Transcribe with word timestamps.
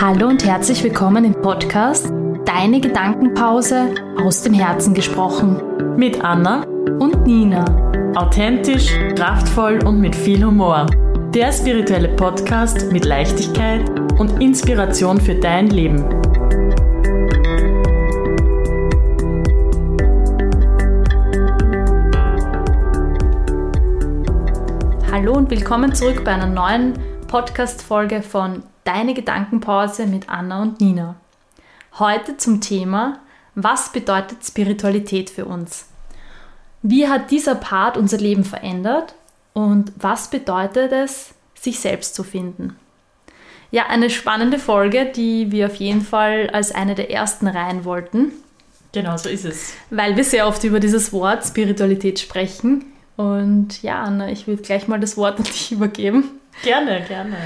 Hallo 0.00 0.28
und 0.28 0.42
herzlich 0.46 0.82
willkommen 0.82 1.26
im 1.26 1.34
Podcast 1.34 2.10
Deine 2.46 2.80
Gedankenpause 2.80 3.94
aus 4.24 4.40
dem 4.40 4.54
Herzen 4.54 4.94
gesprochen. 4.94 5.60
Mit 5.98 6.24
Anna 6.24 6.62
Und 6.98 7.26
Nina. 7.26 7.66
authentisch, 8.16 8.88
kraftvoll 9.14 9.84
und 9.84 10.00
mit 10.00 10.16
viel 10.16 10.42
Humor. 10.42 10.86
Der 11.34 11.52
spirituelle 11.52 12.08
Podcast 12.16 12.90
mit 12.90 13.04
Leichtigkeit 13.04 13.90
und 14.18 14.40
Inspiration 14.40 15.20
für 15.20 15.34
dein 15.34 15.66
Leben. 15.66 16.02
Hallo 25.12 25.34
und 25.34 25.50
willkommen 25.50 25.94
zurück 25.94 26.24
bei 26.24 26.32
einer 26.32 26.46
neuen 26.46 26.94
Podcast-Folge 27.26 28.22
von 28.22 28.62
Deine 28.92 29.14
Gedankenpause 29.14 30.04
mit 30.08 30.28
Anna 30.28 30.62
und 30.62 30.80
Nina. 30.80 31.14
Heute 32.00 32.36
zum 32.38 32.60
Thema, 32.60 33.20
was 33.54 33.92
bedeutet 33.92 34.44
Spiritualität 34.44 35.30
für 35.30 35.44
uns? 35.44 35.86
Wie 36.82 37.06
hat 37.06 37.30
dieser 37.30 37.54
Part 37.54 37.96
unser 37.96 38.18
Leben 38.18 38.42
verändert 38.42 39.14
und 39.52 39.92
was 39.94 40.28
bedeutet 40.28 40.90
es, 40.90 41.34
sich 41.54 41.78
selbst 41.78 42.16
zu 42.16 42.24
finden? 42.24 42.74
Ja, 43.70 43.86
eine 43.86 44.10
spannende 44.10 44.58
Folge, 44.58 45.06
die 45.06 45.52
wir 45.52 45.66
auf 45.66 45.76
jeden 45.76 46.00
Fall 46.02 46.50
als 46.50 46.72
eine 46.74 46.96
der 46.96 47.12
ersten 47.12 47.46
rein 47.46 47.84
wollten, 47.84 48.32
Genau 48.90 49.16
so 49.16 49.28
ist 49.28 49.44
es. 49.44 49.72
weil 49.90 50.16
wir 50.16 50.24
sehr 50.24 50.48
oft 50.48 50.64
über 50.64 50.80
dieses 50.80 51.12
Wort 51.12 51.44
Spiritualität 51.46 52.18
sprechen. 52.18 52.86
Und 53.16 53.84
ja, 53.84 54.02
Anna, 54.02 54.32
ich 54.32 54.48
würde 54.48 54.62
gleich 54.62 54.88
mal 54.88 54.98
das 54.98 55.16
Wort 55.16 55.38
an 55.38 55.44
dich 55.44 55.70
übergeben 55.70 56.39
Gerne, 56.62 57.02
gerne. 57.08 57.36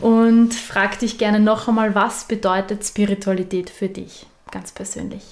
und 0.00 0.52
frag 0.52 0.98
dich 0.98 1.18
gerne 1.18 1.38
noch 1.38 1.68
einmal, 1.68 1.94
was 1.94 2.24
bedeutet 2.24 2.84
Spiritualität 2.84 3.70
für 3.70 3.88
dich, 3.88 4.26
ganz 4.50 4.72
persönlich? 4.72 5.22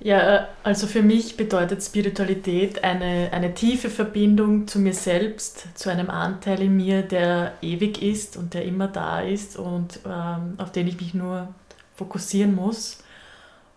Ja, 0.00 0.48
also 0.62 0.86
für 0.86 1.02
mich 1.02 1.36
bedeutet 1.36 1.82
Spiritualität 1.82 2.84
eine, 2.84 3.30
eine 3.32 3.54
tiefe 3.54 3.90
Verbindung 3.90 4.68
zu 4.68 4.78
mir 4.78 4.92
selbst, 4.92 5.66
zu 5.76 5.90
einem 5.90 6.08
Anteil 6.08 6.62
in 6.62 6.76
mir, 6.76 7.02
der 7.02 7.54
ewig 7.62 8.00
ist 8.00 8.36
und 8.36 8.54
der 8.54 8.64
immer 8.64 8.86
da 8.86 9.20
ist 9.20 9.56
und 9.56 10.00
ähm, 10.06 10.54
auf 10.58 10.70
den 10.70 10.86
ich 10.86 11.00
mich 11.00 11.14
nur 11.14 11.48
fokussieren 11.96 12.54
muss. 12.54 13.02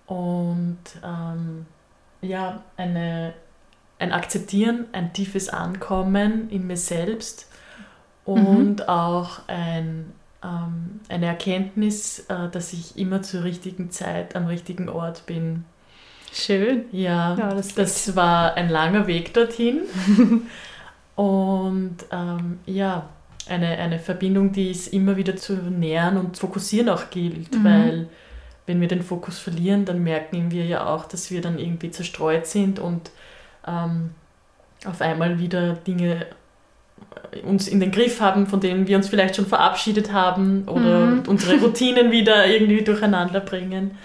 Und 0.05 0.77
ähm, 1.03 1.66
ja, 2.21 2.63
eine, 2.77 3.33
ein 3.97 4.11
Akzeptieren, 4.11 4.85
ein 4.91 5.13
tiefes 5.13 5.49
Ankommen 5.49 6.49
in 6.51 6.67
mir 6.67 6.77
selbst 6.77 7.47
und 8.25 8.88
auch 8.88 9.47
ein, 9.47 10.14
ähm, 10.44 11.02
eine 11.09 11.25
Erkenntnis, 11.27 12.19
äh, 12.30 12.50
dass 12.52 12.73
ich 12.73 12.97
immer 12.97 13.22
zur 13.22 13.44
richtigen 13.44 13.91
Zeit 13.91 14.36
am 14.36 14.47
richtigen 14.47 14.89
Ort 14.89 15.25
bin. 15.25 15.66
Schön. 16.31 16.86
Ja, 16.91 17.36
Ja, 17.36 17.50
das 17.53 17.73
das, 17.75 18.16
war 18.16 18.55
ein 18.55 18.69
langer 18.69 19.08
Weg 19.08 19.33
dorthin. 19.33 19.81
und 21.16 21.97
ähm, 22.11 22.59
ja, 22.66 23.09
eine, 23.47 23.67
eine 23.78 24.00
Verbindung, 24.00 24.52
die 24.52 24.69
es 24.72 24.88
immer 24.88 25.17
wieder 25.17 25.35
zu 25.35 25.53
nähern 25.56 26.17
und 26.17 26.38
fokussieren 26.38 26.89
auch 26.89 27.09
gilt, 27.09 27.56
Mhm. 27.56 27.63
weil 27.63 28.09
wenn 28.66 28.80
wir 28.80 28.88
den 28.88 29.02
Fokus 29.03 29.39
verlieren, 29.39 29.85
dann 29.85 30.03
merken 30.03 30.52
wir 30.52 30.66
ja 30.66 30.85
auch, 30.88 31.06
dass 31.06 31.31
wir 31.31 31.41
dann 31.41 31.59
irgendwie 31.59 31.91
zerstreut 31.91 32.45
sind 32.47 32.80
und 32.80 33.11
ähm, 33.67 34.11
auf 34.85 35.02
einmal 35.02 35.39
wieder 35.39 35.73
Dinge 35.73 36.25
uns 37.45 37.67
in 37.67 37.80
den 37.80 37.91
Griff 37.91 38.19
haben, 38.21 38.47
von 38.47 38.59
denen 38.59 38.88
wir 38.88 38.97
uns 38.97 39.07
vielleicht 39.09 39.35
schon 39.35 39.45
verabschiedet 39.45 40.11
haben 40.11 40.67
oder 40.67 41.05
Mhm. 41.07 41.23
unsere 41.27 41.59
Routinen 41.59 42.11
wieder 42.11 42.45
irgendwie 42.47 42.81
durcheinander 42.83 43.39
bringen. 43.39 43.97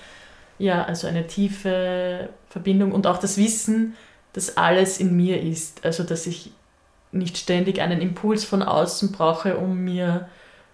Ja, 0.59 0.85
also 0.85 1.07
eine 1.07 1.27
tiefe 1.27 2.29
Verbindung 2.49 2.93
und 2.93 3.07
auch 3.07 3.19
das 3.19 3.37
Wissen, 3.37 3.95
dass 4.33 4.57
alles 4.57 4.99
in 4.99 5.17
mir 5.17 5.43
ist. 5.43 5.85
Also 5.85 6.03
dass 6.03 6.27
ich 6.27 6.51
nicht 7.13 7.37
ständig 7.39 7.81
einen 7.81 8.01
Impuls 8.01 8.45
von 8.45 8.63
außen 8.63 9.13
brauche, 9.13 9.57
um 9.57 9.85
mir 9.85 10.29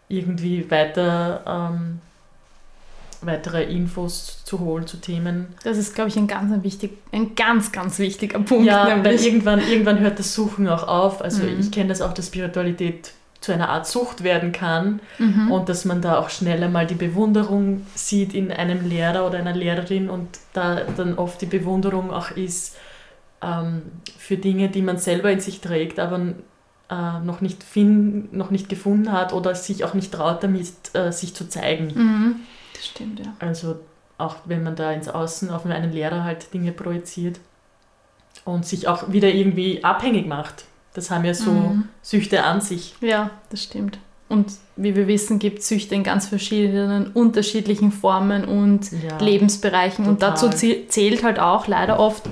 irgendwie 0.08 0.70
weiter 0.70 1.42
ähm, 1.46 2.00
weitere 3.26 3.64
Infos 3.64 4.42
zu 4.44 4.60
holen 4.60 4.86
zu 4.86 4.96
Themen. 4.98 5.48
Das 5.64 5.78
ist, 5.78 5.94
glaube 5.94 6.08
ich, 6.10 6.16
ein 6.16 6.26
ganz, 6.26 6.52
ein, 6.52 6.62
wichtig, 6.62 6.92
ein 7.12 7.34
ganz, 7.34 7.72
ganz 7.72 7.98
wichtiger 7.98 8.38
Punkt. 8.40 8.66
Ja, 8.66 9.02
weil 9.04 9.14
irgendwann, 9.20 9.60
irgendwann 9.60 9.98
hört 10.00 10.18
das 10.18 10.34
Suchen 10.34 10.68
auch 10.68 10.86
auf. 10.88 11.22
Also 11.22 11.42
Mhm. 11.44 11.60
ich 11.60 11.70
kenne 11.70 11.88
das 11.88 12.00
auch, 12.02 12.12
dass 12.12 12.26
Spiritualität 12.26 13.12
zu 13.40 13.52
einer 13.52 13.70
Art 13.70 13.86
Sucht 13.88 14.22
werden 14.22 14.52
kann 14.52 15.00
Mhm. 15.18 15.50
und 15.50 15.68
dass 15.68 15.84
man 15.84 16.00
da 16.00 16.18
auch 16.18 16.30
schneller 16.30 16.68
mal 16.68 16.86
die 16.86 16.94
Bewunderung 16.94 17.84
sieht 17.94 18.34
in 18.34 18.52
einem 18.52 18.88
Lehrer 18.88 19.26
oder 19.26 19.38
einer 19.38 19.52
Lehrerin 19.54 20.08
und 20.10 20.28
da 20.52 20.82
dann 20.96 21.18
oft 21.18 21.40
die 21.42 21.46
Bewunderung 21.46 22.12
auch 22.12 22.30
ist 22.30 22.76
ähm, 23.42 23.82
für 24.16 24.36
Dinge, 24.36 24.68
die 24.68 24.82
man 24.82 24.98
selber 24.98 25.30
in 25.32 25.40
sich 25.40 25.60
trägt, 25.60 25.98
aber 25.98 26.20
äh, 26.88 27.18
noch, 27.24 27.40
nicht 27.40 27.64
fin 27.64 28.28
noch 28.30 28.50
nicht 28.52 28.68
gefunden 28.68 29.10
hat 29.10 29.32
oder 29.32 29.54
sich 29.56 29.82
auch 29.82 29.94
nicht 29.94 30.12
traut, 30.12 30.44
damit 30.44 30.72
äh, 30.94 31.10
sich 31.10 31.34
zu 31.34 31.48
zeigen. 31.48 31.86
Mhm. 31.94 32.36
Das 32.82 32.88
stimmt, 32.88 33.20
ja. 33.20 33.26
Also 33.38 33.76
auch 34.18 34.36
wenn 34.44 34.64
man 34.64 34.74
da 34.74 34.90
ins 34.92 35.08
Außen 35.08 35.50
auf 35.50 35.64
einen 35.66 35.92
Lehrer 35.92 36.24
halt 36.24 36.52
Dinge 36.52 36.72
projiziert 36.72 37.38
und 38.44 38.66
sich 38.66 38.88
auch 38.88 39.12
wieder 39.12 39.28
irgendwie 39.32 39.84
abhängig 39.84 40.26
macht. 40.26 40.64
Das 40.94 41.10
haben 41.10 41.24
ja 41.24 41.32
so 41.34 41.52
Mhm. 41.52 41.88
Süchte 42.02 42.42
an 42.42 42.60
sich. 42.60 42.94
Ja, 43.00 43.30
das 43.50 43.62
stimmt. 43.62 43.98
Und 44.28 44.50
wie 44.76 44.96
wir 44.96 45.06
wissen, 45.06 45.38
gibt 45.38 45.60
es 45.60 45.68
Süchte 45.68 45.94
in 45.94 46.02
ganz 46.02 46.26
verschiedenen, 46.26 47.08
unterschiedlichen 47.12 47.92
Formen 47.92 48.44
und 48.44 48.90
Ja. 48.90 49.18
Lebensbereichen. 49.18 50.06
Und 50.06 50.22
dazu 50.22 50.46
total. 50.46 50.58
zäh- 50.60 50.88
zählt 50.88 51.22
halt 51.22 51.38
auch 51.38 51.66
leider 51.68 52.00
oft 52.00 52.24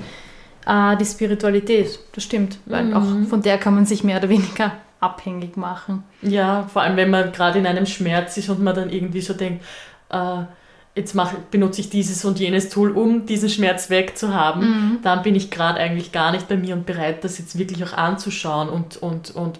äh, 0.67 0.95
die 0.97 1.05
Spiritualität. 1.05 1.99
Das 2.13 2.23
stimmt. 2.23 2.57
Weil 2.65 2.85
Mhm. 2.85 2.93
auch 2.93 3.27
von 3.29 3.41
der 3.41 3.57
kann 3.57 3.73
man 3.73 3.85
sich 3.85 4.03
mehr 4.03 4.17
oder 4.17 4.29
weniger 4.29 4.73
abhängig 4.99 5.57
machen. 5.57 6.03
Ja, 6.21 6.63
vor 6.71 6.83
allem 6.83 6.97
wenn 6.97 7.09
man 7.09 7.31
gerade 7.31 7.57
in 7.57 7.65
einem 7.65 7.87
Schmerz 7.87 8.37
ist 8.37 8.49
und 8.49 8.61
man 8.63 8.75
dann 8.75 8.89
irgendwie 8.91 9.21
so 9.21 9.33
denkt, 9.33 9.63
äh, 10.11 10.43
jetzt 10.95 11.15
mach, 11.15 11.33
benutze 11.51 11.81
ich 11.81 11.89
dieses 11.89 12.25
und 12.25 12.39
jenes 12.39 12.69
Tool, 12.69 12.91
um 12.91 13.25
diesen 13.25 13.49
Schmerz 13.49 13.89
wegzuhaben, 13.89 14.61
Mhm. 14.61 14.97
dann 15.03 15.23
bin 15.23 15.35
ich 15.35 15.49
gerade 15.49 15.79
eigentlich 15.79 16.11
gar 16.11 16.31
nicht 16.31 16.47
bei 16.49 16.57
mir 16.57 16.75
und 16.75 16.85
bereit, 16.85 17.23
das 17.23 17.37
jetzt 17.37 17.57
wirklich 17.57 17.83
auch 17.83 17.93
anzuschauen 17.93 18.67
und, 18.69 18.97
und, 18.97 19.31
und 19.35 19.59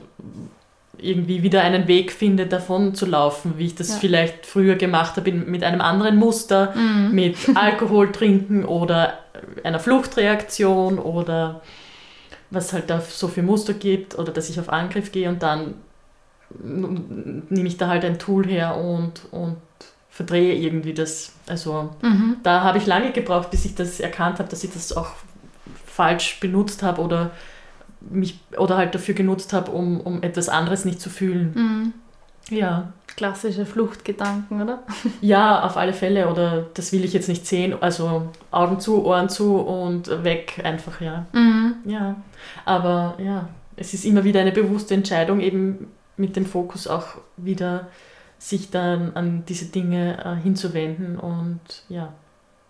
irgendwie 0.98 1.42
wieder 1.42 1.62
einen 1.62 1.88
Weg 1.88 2.12
finde, 2.12 2.46
davon 2.46 2.94
zu 2.94 3.06
laufen, 3.08 3.54
wie 3.58 3.66
ich 3.68 3.76
das 3.76 3.90
Ja. 3.90 3.96
vielleicht 3.96 4.46
früher 4.46 4.76
gemacht 4.76 5.16
habe, 5.16 5.32
mit 5.32 5.64
einem 5.64 5.82
anderen 5.82 6.18
Muster, 6.18 6.74
Mhm. 6.76 7.16
mit 7.16 7.38
Alkohol 7.56 8.12
trinken 8.12 8.66
oder 8.66 9.14
einer 9.64 9.80
Fluchtreaktion 9.80 11.00
oder 11.00 11.62
was 12.52 12.74
halt 12.74 12.90
da 12.90 13.00
so 13.00 13.30
für 13.30 13.42
Muster 13.42 13.74
gibt 13.74 14.20
oder 14.20 14.32
dass 14.34 14.50
ich 14.50 14.60
auf 14.60 14.68
Angriff 14.70 15.12
gehe 15.14 15.30
und 15.30 15.42
dann 15.42 15.76
nehme 16.62 17.68
ich 17.68 17.78
da 17.78 17.88
halt 17.88 18.04
ein 18.06 18.20
Tool 18.20 18.46
her 18.46 18.76
und, 18.76 19.22
und 19.32 19.56
verdrehe 20.12 20.54
irgendwie 20.54 20.94
das. 20.94 21.32
Also 21.48 21.90
Mhm. 22.02 22.38
da 22.44 22.62
habe 22.62 22.78
ich 22.78 22.86
lange 22.86 23.12
gebraucht, 23.12 23.50
bis 23.50 23.66
ich 23.66 23.74
das 23.76 24.00
erkannt 24.00 24.38
habe, 24.40 24.50
dass 24.50 24.64
ich 24.64 24.72
das 24.72 24.96
auch 24.96 25.12
falsch 25.86 26.40
benutzt 26.40 26.84
habe 26.84 27.02
oder 27.02 27.32
mich 28.02 28.40
oder 28.58 28.78
halt 28.78 28.94
dafür 28.94 29.14
genutzt 29.16 29.54
habe, 29.54 29.72
um, 29.72 30.00
um 30.02 30.22
etwas 30.22 30.50
anderes 30.50 30.86
nicht 30.86 31.02
zu 31.02 31.10
fühlen. 31.10 31.54
Mhm. 31.56 31.94
Ja. 32.56 32.92
Klassische 33.16 33.66
Fluchtgedanken, 33.66 34.62
oder? 34.62 34.80
Ja, 35.22 35.64
auf 35.64 35.78
alle 35.78 35.94
Fälle. 35.94 36.28
Oder 36.30 36.66
das 36.74 36.92
will 36.92 37.04
ich 37.06 37.14
jetzt 37.14 37.30
nicht 37.30 37.46
sehen. 37.46 37.76
Also 37.82 38.30
Augen 38.52 38.80
zu, 38.80 39.06
Ohren 39.06 39.30
zu 39.30 39.58
und 39.58 40.24
weg 40.24 40.60
einfach, 40.64 41.00
ja. 41.02 41.26
Mhm. 41.34 41.76
Ja. 41.86 42.16
Aber 42.66 43.16
ja, 43.24 43.48
es 43.78 43.94
ist 43.94 44.06
immer 44.06 44.24
wieder 44.24 44.42
eine 44.42 44.52
bewusste 44.52 44.94
Entscheidung, 44.94 45.40
eben 45.40 45.88
mit 46.18 46.36
dem 46.36 46.46
Fokus 46.46 46.88
auch 46.88 47.06
wieder 47.38 47.88
sich 48.42 48.72
dann 48.72 49.16
an 49.16 49.44
diese 49.48 49.66
Dinge 49.66 50.18
äh, 50.26 50.42
hinzuwenden. 50.42 51.18
Und 51.20 51.60
ja, 51.90 52.12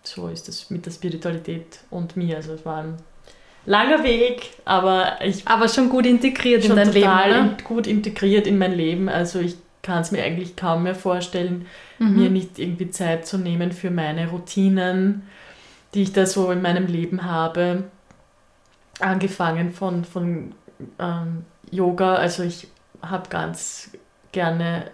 so 0.02 0.28
ist 0.28 0.48
es 0.50 0.68
mit 0.68 0.84
der 0.84 0.90
Spiritualität 0.90 1.80
und 1.88 2.14
mir. 2.16 2.36
Also 2.36 2.52
es 2.52 2.66
war 2.66 2.82
ein 2.82 2.96
langer 3.64 4.04
Weg, 4.04 4.50
aber 4.66 5.18
ich 5.24 5.48
Aber 5.48 5.68
schon 5.68 5.88
gut 5.88 6.04
integriert 6.04 6.62
in 6.62 6.68
schon 6.68 6.76
dein 6.76 6.92
Leben, 6.92 7.06
total 7.06 7.30
oder? 7.30 7.40
in, 7.40 7.56
gut 7.64 7.86
integriert 7.86 8.46
in 8.46 8.58
mein 8.58 8.72
Leben. 8.72 9.08
Also 9.08 9.40
ich 9.40 9.56
kann 9.80 10.02
es 10.02 10.12
mir 10.12 10.22
eigentlich 10.22 10.56
kaum 10.56 10.82
mehr 10.82 10.94
vorstellen, 10.94 11.66
Mhm. 11.98 12.16
mir 12.16 12.30
nicht 12.30 12.58
irgendwie 12.58 12.90
Zeit 12.90 13.26
zu 13.26 13.38
nehmen 13.38 13.72
für 13.72 13.90
meine 13.90 14.28
Routinen, 14.28 15.22
die 15.94 16.02
ich 16.02 16.12
da 16.12 16.26
so 16.26 16.50
in 16.50 16.60
meinem 16.60 16.86
Leben 16.86 17.24
habe. 17.24 17.84
Angefangen 19.00 19.72
von, 19.72 20.04
von 20.04 20.52
ähm, 20.98 21.44
Yoga, 21.70 22.14
also 22.16 22.42
ich 22.42 22.68
habe 23.00 23.28
ganz 23.30 23.90
gerne 24.32 24.90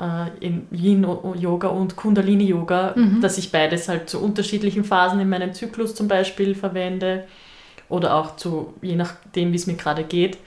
äh, 0.00 0.44
in 0.44 0.66
Yin 0.72 1.06
Yoga 1.38 1.68
und 1.68 1.94
Kundalini 1.96 2.44
Yoga, 2.44 2.94
Mhm. 2.96 3.20
dass 3.20 3.38
ich 3.38 3.52
beides 3.52 3.88
halt 3.88 4.08
zu 4.08 4.20
unterschiedlichen 4.22 4.84
Phasen 4.84 5.20
in 5.20 5.28
meinem 5.28 5.52
Zyklus 5.52 5.94
zum 5.94 6.08
Beispiel 6.08 6.54
verwende 6.54 7.24
oder 7.88 8.14
auch 8.14 8.36
zu, 8.36 8.74
je 8.82 8.96
nachdem, 8.96 9.52
wie 9.52 9.56
es 9.56 9.66
mir 9.66 9.74
gerade 9.76 10.04
geht. 10.04 10.38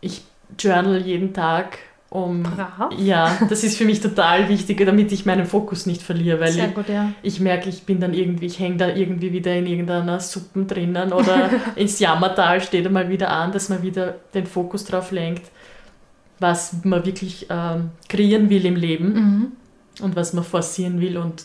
Ich 0.00 0.22
journal 0.58 1.00
jeden 1.02 1.32
Tag 1.32 1.78
um 2.10 2.42
Brav. 2.42 2.92
ja, 2.98 3.38
das 3.48 3.64
ist 3.64 3.78
für 3.78 3.86
mich 3.86 4.00
total 4.00 4.48
wichtig, 4.50 4.84
damit 4.84 5.10
ich 5.12 5.24
meinen 5.24 5.46
Fokus 5.46 5.86
nicht 5.86 6.02
verliere, 6.02 6.40
weil 6.40 6.52
Sehr 6.52 6.68
ich, 6.68 6.74
gut, 6.74 6.88
ja. 6.90 7.10
ich 7.22 7.40
merke, 7.40 7.70
ich 7.70 7.84
bin 7.84 8.00
dann 8.00 8.12
irgendwie, 8.12 8.44
ich 8.46 8.58
hänge 8.58 8.76
da 8.76 8.88
irgendwie 8.88 9.32
wieder 9.32 9.54
in 9.54 9.66
irgendeiner 9.66 10.20
Suppen 10.20 10.66
drinnen 10.66 11.12
oder 11.14 11.48
ins 11.74 11.98
Jammertal 12.00 12.60
steht 12.60 12.86
einmal 12.86 13.08
wieder 13.08 13.30
an, 13.30 13.50
dass 13.52 13.70
man 13.70 13.82
wieder 13.82 14.16
den 14.34 14.44
Fokus 14.46 14.84
drauf 14.84 15.10
lenkt, 15.10 15.50
was 16.42 16.84
man 16.84 17.06
wirklich 17.06 17.46
ähm, 17.50 17.90
kreieren 18.08 18.50
will 18.50 18.66
im 18.66 18.76
Leben 18.76 19.12
Mhm. 19.14 19.52
und 20.02 20.16
was 20.16 20.32
man 20.34 20.44
forcieren 20.44 21.00
will 21.00 21.16
und 21.18 21.44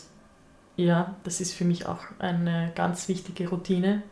ja, 0.76 1.14
das 1.24 1.40
ist 1.40 1.54
für 1.54 1.64
mich 1.64 1.86
auch 1.86 1.98
eine 2.20 2.70
ganz 2.76 3.08
wichtige 3.08 3.48
Routine. 3.48 4.02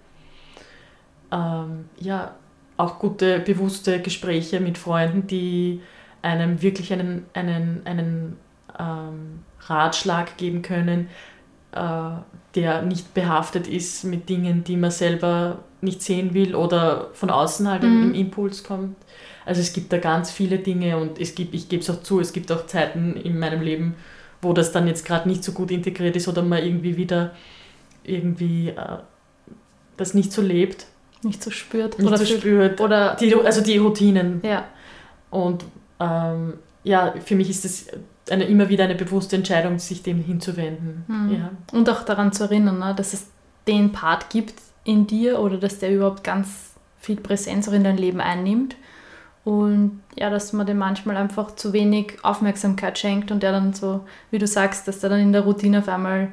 Ähm, 1.32 1.86
ja, 2.00 2.34
auch 2.76 2.98
gute, 2.98 3.40
bewusste 3.40 4.00
Gespräche 4.00 4.60
mit 4.60 4.78
Freunden, 4.78 5.26
die 5.26 5.80
einem 6.22 6.62
wirklich 6.62 6.92
einen, 6.92 7.26
einen, 7.34 7.82
einen 7.84 8.36
ähm, 8.78 9.40
Ratschlag 9.60 10.36
geben 10.36 10.62
können, 10.62 11.08
äh, 11.72 12.10
der 12.54 12.82
nicht 12.82 13.14
behaftet 13.14 13.66
ist 13.66 14.04
mit 14.04 14.28
Dingen, 14.28 14.64
die 14.64 14.76
man 14.76 14.90
selber 14.90 15.60
nicht 15.80 16.02
sehen 16.02 16.34
will 16.34 16.54
oder 16.54 17.08
von 17.14 17.30
außen 17.30 17.68
halt 17.68 17.82
Mhm. 17.82 18.02
im 18.02 18.14
Impuls 18.14 18.64
kommt. 18.64 18.96
Also 19.46 19.60
es 19.62 19.72
gibt 19.72 19.92
da 19.92 19.98
ganz 19.98 20.30
viele 20.30 20.58
Dinge 20.58 20.98
und 20.98 21.18
es 21.20 21.34
gibt, 21.34 21.54
ich 21.54 21.68
gebe 21.68 21.80
es 21.82 21.88
auch 21.88 22.02
zu, 22.02 22.20
es 22.20 22.32
gibt 22.32 22.52
auch 22.52 22.66
Zeiten 22.66 23.14
in 23.16 23.38
meinem 23.38 23.62
Leben, 23.62 23.94
wo 24.42 24.52
das 24.52 24.72
dann 24.72 24.86
jetzt 24.86 25.06
gerade 25.06 25.28
nicht 25.28 25.42
so 25.44 25.52
gut 25.52 25.70
integriert 25.70 26.16
ist 26.16 26.28
oder 26.28 26.42
man 26.42 26.62
irgendwie 26.62 26.96
wieder 26.98 27.30
irgendwie 28.04 28.68
äh, 28.70 28.74
das 29.96 30.12
nicht 30.14 30.32
so 30.32 30.42
lebt, 30.42 30.86
Nicht 31.22 31.42
so 31.42 31.50
spürt. 31.50 31.98
nicht 31.98 32.06
oder 32.06 32.18
so 32.18 32.26
spürt. 32.26 32.80
Oder, 32.80 33.16
Die, 33.18 33.34
also 33.34 33.62
die 33.62 33.78
Routinen. 33.78 34.40
ja. 34.44 34.66
Und 35.30 35.64
ähm, 36.00 36.54
ja, 36.84 37.14
für 37.24 37.34
mich 37.34 37.50
ist 37.50 37.64
es 37.64 37.86
eine, 38.30 38.44
immer 38.44 38.68
wieder 38.68 38.84
eine 38.84 38.94
bewusste 38.94 39.36
Entscheidung, 39.36 39.78
sich 39.78 40.02
dem 40.02 40.22
hinzuwenden. 40.22 41.04
Mhm. 41.08 41.32
Ja. 41.34 41.50
Und 41.72 41.88
auch 41.90 42.02
daran 42.04 42.32
zu 42.32 42.44
erinnern, 42.44 42.78
ne, 42.78 42.94
dass 42.96 43.12
es 43.12 43.26
den 43.66 43.92
Part 43.92 44.30
gibt 44.30 44.54
in 44.84 45.06
dir 45.06 45.40
oder 45.40 45.56
dass 45.58 45.78
der 45.78 45.92
überhaupt 45.92 46.22
ganz 46.22 46.74
viel 47.00 47.16
Präsenz 47.16 47.68
auch 47.68 47.72
in 47.72 47.84
dein 47.84 47.96
Leben 47.96 48.20
einnimmt. 48.20 48.76
Und 49.46 50.00
ja, 50.16 50.28
dass 50.28 50.52
man 50.52 50.66
dem 50.66 50.78
manchmal 50.78 51.16
einfach 51.16 51.54
zu 51.54 51.72
wenig 51.72 52.14
Aufmerksamkeit 52.24 52.98
schenkt 52.98 53.30
und 53.30 53.44
der 53.44 53.52
dann 53.52 53.72
so, 53.74 54.00
wie 54.32 54.38
du 54.38 54.46
sagst, 54.48 54.88
dass 54.88 54.98
der 54.98 55.10
dann 55.10 55.20
in 55.20 55.32
der 55.32 55.42
Routine 55.42 55.78
auf 55.78 55.88
einmal 55.88 56.32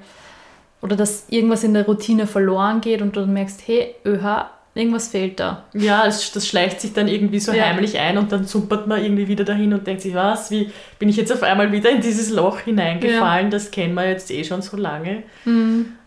oder 0.81 0.95
dass 0.95 1.25
irgendwas 1.29 1.63
in 1.63 1.75
der 1.75 1.85
Routine 1.85 2.25
verloren 2.25 2.81
geht 2.81 3.03
und 3.03 3.15
du 3.15 3.19
dann 3.19 3.31
merkst, 3.33 3.67
hey, 3.67 3.93
öha, 4.03 4.49
irgendwas 4.73 5.09
fehlt 5.09 5.39
da. 5.39 5.63
Ja, 5.75 6.07
es, 6.07 6.31
das 6.31 6.47
schleicht 6.47 6.81
sich 6.81 6.93
dann 6.93 7.07
irgendwie 7.07 7.39
so 7.39 7.51
Ja. 7.51 7.65
heimlich 7.65 7.99
ein 7.99 8.17
und 8.17 8.31
dann 8.31 8.47
zumpert 8.47 8.87
man 8.87 9.03
irgendwie 9.03 9.27
wieder 9.27 9.43
dahin 9.43 9.75
und 9.75 9.85
denkt 9.85 10.01
sich, 10.01 10.15
was, 10.15 10.49
wie 10.49 10.71
bin 10.97 11.07
ich 11.07 11.15
jetzt 11.15 11.31
auf 11.31 11.43
einmal 11.43 11.71
wieder 11.71 11.91
in 11.91 12.01
dieses 12.01 12.31
Loch 12.31 12.61
hineingefallen? 12.61 13.51
Das 13.51 13.69
kennen 13.69 13.93
wir 13.93 14.09
jetzt 14.09 14.31
eh 14.31 14.43
schon 14.43 14.63
so 14.63 14.75
lange. 14.75 15.21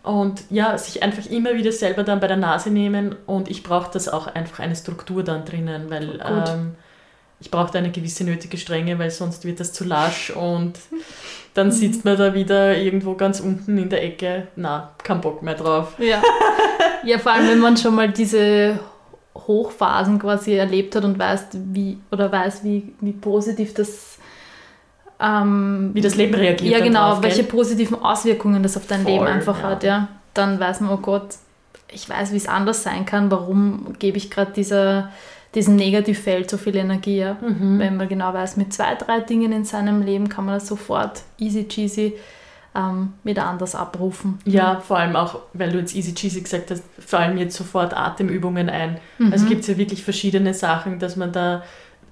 Und 0.03 0.43
ja, 0.49 0.77
sich 0.77 1.01
einfach 1.03 1.25
immer 1.31 1.53
wieder 1.55 1.71
selber 1.71 2.03
dann 2.03 2.19
bei 2.19 2.27
der 2.27 2.35
Nase 2.35 2.69
nehmen 2.69 3.15
und 3.25 3.49
ich 3.49 3.63
brauche 3.63 3.89
das 3.93 4.09
auch 4.09 4.27
einfach 4.27 4.59
eine 4.59 4.75
Struktur 4.75 5.23
dann 5.23 5.45
drinnen, 5.45 5.89
weil 5.89 6.19
ähm, 6.27 6.75
ich 7.39 7.51
brauche 7.51 7.71
da 7.71 7.79
eine 7.79 7.91
gewisse 7.91 8.23
nötige 8.23 8.57
Strenge, 8.57 8.97
weil 8.99 9.11
sonst 9.11 9.45
wird 9.45 9.59
das 9.59 9.73
zu 9.73 9.83
lasch 9.83 10.29
und 10.35 10.73
dann 11.53 11.71
sitzt 11.71 12.05
man 12.05 12.17
da 12.17 12.33
wieder 12.33 12.77
irgendwo 12.77 13.15
ganz 13.15 13.39
unten 13.39 13.77
in 13.77 13.89
der 13.89 14.03
Ecke. 14.03 14.47
Na, 14.55 14.91
kein 15.03 15.21
Bock 15.21 15.41
mehr 15.41 15.55
drauf. 15.55 15.95
Ja. 15.97 16.21
ja, 17.03 17.17
vor 17.17 17.31
allem, 17.31 17.47
wenn 17.47 17.59
man 17.59 17.77
schon 17.77 17.95
mal 17.95 18.09
diese 18.11 18.79
Hochphasen 19.35 20.19
quasi 20.19 20.53
erlebt 20.53 20.95
hat 20.95 21.03
und 21.03 21.17
weiß, 21.17 21.47
wie, 21.53 21.97
oder 22.11 22.31
weiß, 22.31 22.63
wie, 22.63 22.93
wie 23.01 23.13
positiv 23.13 23.73
das 23.73 24.17
ähm, 25.19 25.91
Wie 25.93 26.01
das 26.01 26.15
Leben 26.15 26.35
reagiert. 26.35 26.71
ja 26.71 26.83
genau, 26.83 27.13
drauf, 27.13 27.23
welche 27.23 27.43
gell? 27.43 27.51
positiven 27.51 28.01
Auswirkungen 28.01 28.61
das 28.61 28.77
auf 28.77 28.85
dein 28.85 29.01
Voll, 29.01 29.13
Leben 29.13 29.25
einfach 29.25 29.59
ja. 29.59 29.69
hat, 29.69 29.83
ja. 29.83 30.07
Dann 30.33 30.59
weiß 30.59 30.81
man, 30.81 30.91
oh 30.91 30.97
Gott, 30.97 31.29
ich 31.91 32.07
weiß, 32.07 32.33
wie 32.33 32.37
es 32.37 32.47
anders 32.47 32.83
sein 32.83 33.05
kann, 33.05 33.31
warum 33.31 33.95
gebe 33.97 34.17
ich 34.17 34.29
gerade 34.29 34.51
dieser 34.51 35.11
diesem 35.55 35.75
Negativfeld 35.75 36.49
so 36.49 36.57
viel 36.57 36.75
Energie, 36.75 37.19
ja. 37.19 37.37
Mhm. 37.41 37.79
Wenn 37.79 37.97
man 37.97 38.07
genau 38.07 38.33
weiß, 38.33 38.57
mit 38.57 38.73
zwei, 38.73 38.95
drei 38.95 39.21
Dingen 39.21 39.51
in 39.51 39.65
seinem 39.65 40.01
Leben 40.01 40.29
kann 40.29 40.45
man 40.45 40.55
das 40.55 40.67
sofort 40.67 41.21
easy 41.39 41.67
cheesy 41.67 42.13
ähm, 42.75 43.13
wieder 43.23 43.45
anders 43.45 43.75
abrufen. 43.75 44.39
Ja, 44.45 44.79
vor 44.79 44.99
allem 44.99 45.15
auch, 45.15 45.39
weil 45.53 45.71
du 45.71 45.79
jetzt 45.79 45.95
easy 45.95 46.13
cheesy 46.13 46.41
gesagt 46.41 46.69
hast, 46.71 46.83
fallen 46.99 47.35
mir 47.35 47.45
jetzt 47.45 47.55
sofort 47.55 47.95
Atemübungen 47.95 48.69
ein. 48.69 48.99
Mhm. 49.17 49.31
Also 49.31 49.47
gibt 49.47 49.61
es 49.61 49.67
ja 49.67 49.77
wirklich 49.77 50.03
verschiedene 50.03 50.53
Sachen, 50.53 50.99
dass 50.99 51.15
man 51.15 51.31
da 51.31 51.63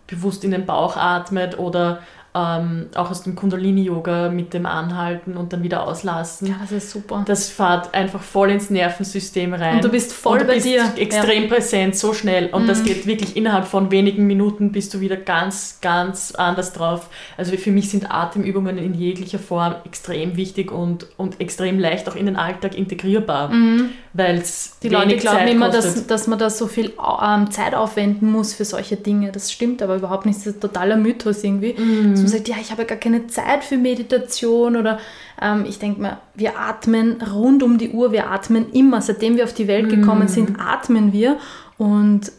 bewusst 0.07 0.43
in 0.43 0.51
den 0.51 0.65
Bauch 0.65 0.97
atmet 0.97 1.59
oder 1.59 1.99
ähm, 2.35 2.87
auch 2.95 3.09
aus 3.11 3.23
dem 3.23 3.33
Kundalini-Yoga 3.35 4.29
mit 4.29 4.53
dem 4.53 4.65
Anhalten 4.65 5.37
und 5.37 5.53
dann 5.53 5.63
wieder 5.63 5.87
auslassen. 5.87 6.47
Ja, 6.49 6.55
das 6.61 6.71
ist 6.71 6.91
super. 6.91 7.23
Das 7.25 7.49
fährt 7.49 7.93
einfach 7.93 8.21
voll 8.21 8.51
ins 8.51 8.69
Nervensystem 8.69 9.53
rein. 9.53 9.75
Und 9.77 9.83
du 9.85 9.89
bist 9.89 10.11
voll 10.11 10.33
Und 10.33 10.41
du 10.41 10.47
bei 10.47 10.55
bist 10.55 10.65
dir. 10.65 10.83
extrem 10.97 11.47
präsent, 11.47 11.95
so 11.95 12.13
schnell. 12.13 12.47
Und 12.51 12.67
das 12.67 12.81
Mhm. 12.81 12.85
geht 12.85 13.05
wirklich 13.07 13.37
innerhalb 13.37 13.65
von 13.65 13.89
wenigen 13.91 14.27
Minuten 14.27 14.71
bist 14.73 14.93
du 14.93 14.99
wieder 14.99 15.15
ganz, 15.15 15.79
ganz 15.81 16.33
anders 16.35 16.73
drauf. 16.73 17.07
Also 17.37 17.55
für 17.55 17.71
mich 17.71 17.89
sind 17.89 18.11
Atemübungen 18.11 18.77
in 18.77 18.93
jeglicher 18.93 19.39
Form 19.39 19.75
extrem 19.85 20.35
wichtig 20.35 20.71
und, 20.71 21.07
und 21.17 21.39
extrem 21.39 21.79
leicht 21.79 22.09
auch 22.09 22.15
in 22.15 22.25
den 22.25 22.35
Alltag 22.35 22.77
integrierbar, 22.77 23.49
Mhm. 23.49 23.89
weil 24.13 24.37
es 24.39 24.77
Die 24.83 24.89
Leute 24.89 25.15
glauben 25.17 25.37
Zeit 25.37 25.49
immer, 25.49 25.69
kostet. 25.69 25.85
dass, 25.95 26.07
dass 26.07 26.27
man 26.27 26.37
da 26.39 26.49
so 26.49 26.67
viel 26.67 26.91
ähm, 27.23 27.49
Zeit 27.51 27.73
aufwenden 27.75 28.31
muss 28.31 28.53
für 28.53 28.65
solche 28.65 28.97
Dinge. 28.97 29.31
Das 29.31 29.51
stimmt 29.51 29.81
aber 29.81 29.95
überhaupt 29.95 30.25
nicht. 30.25 30.37
Das 30.39 30.47
ist 30.47 30.55
ein 30.57 30.61
totaler 30.61 30.97
Mythos 30.97 31.43
irgendwie. 31.43 31.73
Mhm. 31.77 32.25
Man 32.25 32.31
sagt, 32.31 32.48
ja, 32.48 32.56
ich 32.60 32.72
habe 32.72 32.86
gar 32.86 32.98
keine 32.98 33.27
Zeit 33.27 33.63
für 33.63 33.77
Meditation 33.77 34.75
oder 34.75 35.00
ähm, 35.42 35.66
ich 35.68 35.80
denke 35.80 36.01
mal, 36.01 36.18
wir 36.33 36.57
atmen 36.60 37.22
rund 37.22 37.63
um 37.63 37.77
die 37.77 37.92
Uhr, 37.92 38.12
wir 38.12 38.30
atmen 38.30 38.72
immer. 38.72 39.01
Seitdem 39.01 39.38
wir 39.38 39.44
auf 39.44 39.54
die 39.54 39.68
Welt 39.68 39.89
gekommen 39.89 40.24
Mhm. 40.24 40.27
sind, 40.27 40.60
atmen 40.60 41.13
wir 41.13 41.38
und 41.77 42.31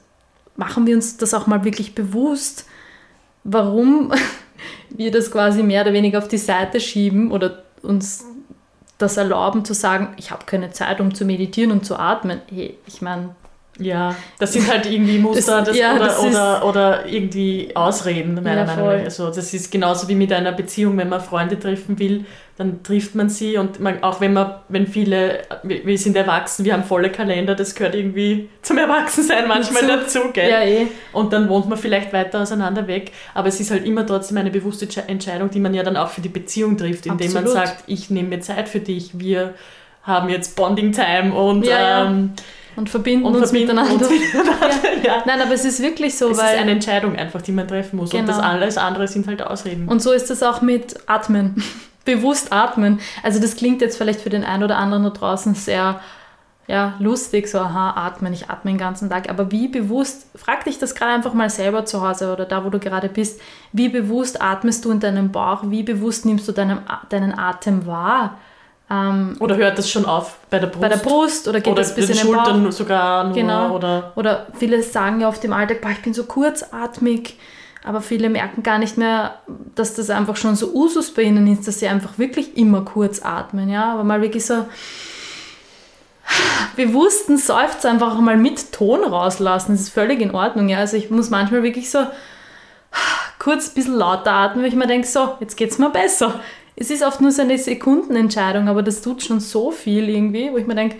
machen 0.56 0.86
wir 0.86 0.96
uns 0.96 1.16
das 1.16 1.34
auch 1.34 1.46
mal 1.46 1.64
wirklich 1.64 1.94
bewusst, 1.94 2.66
warum 3.44 4.12
wir 4.90 5.10
das 5.10 5.30
quasi 5.30 5.62
mehr 5.62 5.82
oder 5.82 5.92
weniger 5.92 6.18
auf 6.18 6.28
die 6.28 6.38
Seite 6.38 6.80
schieben 6.80 7.30
oder 7.30 7.62
uns 7.82 8.24
das 8.98 9.18
erlauben 9.18 9.64
zu 9.64 9.74
sagen, 9.74 10.14
ich 10.16 10.30
habe 10.30 10.46
keine 10.46 10.70
Zeit, 10.70 11.00
um 11.00 11.14
zu 11.14 11.24
meditieren 11.26 11.70
und 11.70 11.84
zu 11.84 11.96
atmen. 11.96 12.40
Hey, 12.48 12.78
ich 12.86 13.02
meine, 13.02 13.34
Ja, 13.78 14.14
das 14.38 14.54
sind 14.54 14.70
halt 14.72 14.86
irgendwie 14.86 15.18
Muster 15.18 15.58
Das- 15.58 15.68
das, 15.68 15.76
ja, 15.76 15.94
oder, 15.96 16.20
oder, 16.22 16.64
oder 16.64 17.06
irgendwie 17.06 17.70
Ausreden, 17.74 18.34
meiner 18.34 18.60
Ja, 18.60 18.64
Meinung 18.64 18.86
nach. 18.86 19.04
Also 19.04 19.26
das 19.30 19.52
ist 19.52 19.70
genauso 19.70 20.08
wie 20.08 20.14
mit 20.14 20.32
einer 20.32 20.52
Beziehung, 20.52 20.96
wenn 20.96 21.10
man 21.10 21.20
Freunde 21.20 21.58
treffen 21.58 21.98
will, 21.98 22.24
dann 22.56 22.82
trifft 22.82 23.14
man 23.14 23.28
sie 23.28 23.58
und 23.58 23.80
man, 23.80 24.02
auch 24.02 24.22
wenn 24.22 24.32
man, 24.32 24.54
wenn 24.70 24.86
viele, 24.86 25.40
wir, 25.62 25.98
sind 25.98 26.16
erwachsen, 26.16 26.64
wir 26.64 26.72
haben 26.72 26.84
volle 26.84 27.10
Kalender, 27.10 27.54
das 27.54 27.74
gehört 27.74 27.94
irgendwie 27.94 28.48
zum 28.62 28.78
Erwachsensein 28.78 29.46
manchmal 29.46 29.86
Dazu. 29.86 30.20
dazu, 30.20 30.32
gell? 30.32 30.48
ja 30.50 30.62
eh. 30.62 30.86
Und 31.12 31.34
dann 31.34 31.50
wohnt 31.50 31.68
man 31.68 31.76
vielleicht 31.76 32.14
weiter 32.14 32.40
auseinander 32.40 32.86
weg, 32.86 33.12
aber 33.34 33.48
es 33.48 33.60
ist 33.60 33.70
halt 33.70 33.84
immer 33.84 34.06
trotzdem 34.06 34.38
eine 34.38 34.50
bewusste 34.50 34.86
Entsche- 34.86 35.06
Entscheidung, 35.06 35.50
die 35.50 35.60
man 35.60 35.74
ja 35.74 35.82
dann 35.82 35.98
auch 35.98 36.08
für 36.08 36.22
die 36.22 36.30
Beziehung 36.30 36.78
trifft, 36.78 37.04
indem 37.04 37.30
man 37.34 37.44
Absolut. 37.44 37.66
sagt, 37.66 37.84
ich 37.88 38.08
nehme 38.08 38.28
mir 38.30 38.40
Zeit 38.40 38.70
für 38.70 38.80
dich, 38.80 39.10
wir 39.18 39.52
haben 40.02 40.30
jetzt 40.30 40.56
Bonding 40.56 40.92
Time 40.92 41.34
und, 41.34 41.66
Ja, 41.66 41.78
ja. 41.80 42.12
Und 42.76 42.90
verbinden 42.90 43.24
und 43.26 43.34
uns 43.36 43.50
verbinden 43.50 43.74
miteinander. 43.76 44.06
uns 44.08 44.10
miteinander. 44.10 44.70
Ja. 45.02 45.22
Nein, 45.24 45.40
aber 45.40 45.52
es 45.52 45.64
ist 45.64 45.80
wirklich 45.80 46.16
so, 46.18 46.30
Es 46.30 46.38
weil 46.38 46.54
ist 46.56 46.60
eine 46.60 46.72
Entscheidung 46.72 47.16
einfach, 47.16 47.40
die 47.40 47.52
man 47.52 47.68
treffen 47.68 47.96
muss. 47.96 48.12
Und 48.12 48.20
Genau. 48.20 48.32
das 48.32 48.38
alles 48.40 48.76
andere 48.76 49.06
sind 49.08 49.26
halt 49.26 49.40
Ausreden. 49.42 49.86
Und 49.88 50.02
so 50.02 50.12
ist 50.12 50.30
es 50.30 50.42
auch 50.42 50.62
mit 50.62 50.96
Atmen. 51.06 51.62
Bewusst 52.04 52.52
atmen. 52.52 53.00
Also 53.22 53.40
das 53.40 53.56
klingt 53.56 53.80
jetzt 53.80 53.98
vielleicht 53.98 54.20
für 54.20 54.30
den 54.30 54.44
einen 54.44 54.62
oder 54.62 54.78
anderen 54.78 55.02
da 55.04 55.10
draußen 55.10 55.54
sehr 55.54 56.00
ja, 56.68 56.94
lustig, 56.98 57.48
so 57.48 57.58
aha, 57.60 57.90
atmen, 58.06 58.32
ich 58.32 58.50
atme 58.50 58.72
den 58.72 58.78
ganzen 58.78 59.08
Tag. 59.08 59.30
Aber 59.30 59.52
wie 59.52 59.68
bewusst, 59.68 60.26
frag 60.34 60.64
dich 60.64 60.78
das 60.78 60.94
gerade 60.96 61.12
einfach 61.12 61.32
mal 61.34 61.48
selber 61.50 61.84
zu 61.84 62.06
Hause 62.06 62.32
oder 62.32 62.44
da, 62.44 62.64
wo 62.64 62.70
du 62.70 62.78
gerade 62.80 63.08
bist, 63.08 63.40
wie 63.72 63.88
bewusst 63.88 64.40
atmest 64.42 64.84
du 64.84 64.90
in 64.90 64.98
deinem 65.00 65.30
Bauch, 65.30 65.62
wie 65.66 65.84
bewusst 65.84 66.26
nimmst 66.26 66.48
du 66.48 66.52
deinen, 66.52 66.80
deinen 67.08 67.38
Atem 67.38 67.86
wahr? 67.86 68.38
Ähm, 68.88 69.36
oder 69.40 69.56
hört 69.56 69.78
das 69.78 69.90
schon 69.90 70.04
auf 70.04 70.38
bei 70.48 70.60
der 70.60 70.68
Brust? 70.68 70.80
bei 70.80 70.88
der 70.88 70.96
Brust 70.96 71.48
oder 71.48 71.60
geht 71.60 71.72
oder 71.72 71.82
das 71.82 71.94
bis 71.94 72.08
in 72.08 72.16
den 72.16 72.26
Bauch? 72.26 72.44
Schultern 72.44 72.72
sogar 72.72 73.24
nur. 73.24 73.34
Genau. 73.34 73.74
Oder 73.74 74.12
Oder 74.14 74.46
viele 74.58 74.82
sagen 74.82 75.20
ja 75.20 75.28
oft 75.28 75.42
im 75.44 75.52
Alltag, 75.52 75.80
boah, 75.80 75.90
ich 75.90 76.02
bin 76.02 76.14
so 76.14 76.24
kurzatmig, 76.24 77.36
aber 77.84 78.00
viele 78.00 78.28
merken 78.28 78.62
gar 78.62 78.78
nicht 78.78 78.96
mehr, 78.96 79.40
dass 79.74 79.94
das 79.94 80.08
einfach 80.08 80.36
schon 80.36 80.54
so 80.54 80.72
Usus 80.72 81.12
bei 81.12 81.22
ihnen 81.22 81.48
ist, 81.48 81.66
dass 81.66 81.80
sie 81.80 81.88
einfach 81.88 82.18
wirklich 82.18 82.56
immer 82.56 82.82
kurz 82.82 83.22
atmen, 83.22 83.68
ja, 83.68 83.92
aber 83.92 84.04
mal 84.04 84.22
wirklich 84.22 84.46
so 84.46 84.66
bewussten 86.76 87.38
Seufzer 87.38 87.90
einfach 87.90 88.18
mal 88.20 88.36
mit 88.36 88.72
Ton 88.72 89.02
rauslassen, 89.02 89.72
das 89.72 89.82
ist 89.82 89.88
völlig 89.90 90.20
in 90.20 90.32
Ordnung, 90.32 90.68
ja, 90.68 90.78
also 90.78 90.96
ich 90.96 91.10
muss 91.10 91.30
manchmal 91.30 91.64
wirklich 91.64 91.90
so 91.90 92.06
kurz 93.38 93.68
ein 93.68 93.74
bisschen 93.74 93.94
lauter 93.94 94.32
atmen, 94.32 94.62
weil 94.62 94.70
ich 94.70 94.76
mir 94.76 94.86
denke, 94.86 95.06
so, 95.06 95.34
jetzt 95.40 95.56
geht's 95.56 95.78
mir 95.78 95.90
besser. 95.90 96.40
Es 96.76 96.90
ist 96.90 97.02
oft 97.02 97.20
nur 97.20 97.32
so 97.32 97.42
eine 97.42 97.58
Sekundenentscheidung, 97.58 98.68
aber 98.68 98.82
das 98.82 99.00
tut 99.00 99.22
schon 99.22 99.40
so 99.40 99.70
viel 99.70 100.08
irgendwie, 100.08 100.52
wo 100.52 100.58
ich 100.58 100.66
mir 100.66 100.74
denke, 100.74 100.96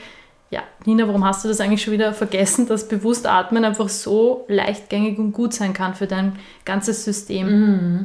ja, 0.50 0.62
Nina, 0.84 1.06
warum 1.06 1.24
hast 1.24 1.44
du 1.44 1.48
das 1.48 1.60
eigentlich 1.60 1.82
schon 1.82 1.92
wieder 1.92 2.12
vergessen, 2.12 2.66
dass 2.66 2.88
bewusst 2.88 3.26
atmen 3.26 3.64
einfach 3.64 3.88
so 3.88 4.44
leichtgängig 4.48 5.18
und 5.18 5.32
gut 5.32 5.52
sein 5.52 5.72
kann 5.72 5.94
für 5.94 6.06
dein 6.06 6.36
ganzes 6.64 7.04
System. 7.04 7.46
Mhm. 7.48 8.04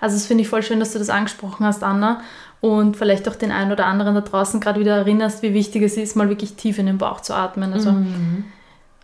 Also 0.00 0.16
das 0.16 0.26
finde 0.26 0.42
ich 0.42 0.48
voll 0.48 0.62
schön, 0.62 0.80
dass 0.80 0.92
du 0.92 0.98
das 0.98 1.10
angesprochen 1.10 1.64
hast, 1.64 1.82
Anna. 1.82 2.20
Und 2.60 2.96
vielleicht 2.96 3.28
auch 3.28 3.36
den 3.36 3.52
einen 3.52 3.70
oder 3.70 3.86
anderen 3.86 4.14
da 4.14 4.20
draußen 4.22 4.60
gerade 4.60 4.80
wieder 4.80 4.96
erinnerst, 4.96 5.42
wie 5.42 5.54
wichtig 5.54 5.82
es 5.82 5.96
ist, 5.96 6.16
mal 6.16 6.28
wirklich 6.28 6.54
tief 6.54 6.78
in 6.78 6.86
den 6.86 6.98
Bauch 6.98 7.20
zu 7.20 7.34
atmen. 7.34 7.72
Also 7.72 7.92
Mhm. 7.92 8.44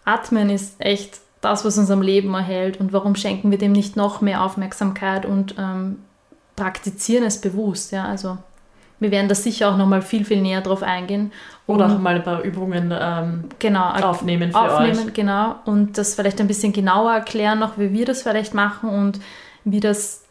Atmen 0.05 0.51
ist 0.51 0.75
echt 0.81 1.21
das, 1.41 1.65
was 1.65 1.79
uns 1.79 1.91
am 1.91 2.03
Leben 2.03 2.35
erhält. 2.35 2.81
Und 2.81 2.93
warum 2.93 3.15
schenken 3.15 3.51
wir 3.51 3.59
dem 3.59 3.73
nicht 3.73 3.97
noch 3.97 4.21
mehr 4.21 4.43
Aufmerksamkeit 4.43 5.25
und 5.27 5.55
ähm, 5.59 5.99
praktizieren 6.57 7.25
es 7.25 7.41
bewusst? 7.41 7.93
Ja, 7.93 8.05
also 8.05 8.39
wir 9.03 9.11
werden 9.11 9.29
da 9.29 9.35
sicher 9.35 9.69
auch 9.71 9.77
nochmal 9.77 10.01
viel, 10.01 10.25
viel 10.25 10.41
näher 10.41 10.61
drauf 10.61 10.83
eingehen. 10.83 11.33
Oder 11.67 11.87
auch 11.87 11.99
mal 11.99 12.15
ein 12.17 12.23
paar 12.23 12.43
Übungen 12.43 12.95
ähm, 12.97 13.45
genau, 13.59 13.91
aufnehmen 13.91 14.53
für 14.53 14.59
aufnehmen, 14.59 15.09
euch. 15.09 15.15
genau, 15.15 15.57
und 15.65 15.99
das 15.99 16.15
vielleicht 16.15 16.41
ein 16.41 16.47
bisschen 16.47 16.73
genauer 16.73 17.13
erklären, 17.13 17.59
noch 17.59 17.79
wie 17.79 17.93
wir 17.93 18.05
das 18.05 18.23
vielleicht 18.23 18.55
machen 18.55 18.89
und 18.89 19.21
wie 19.65 19.81
das 19.81 20.25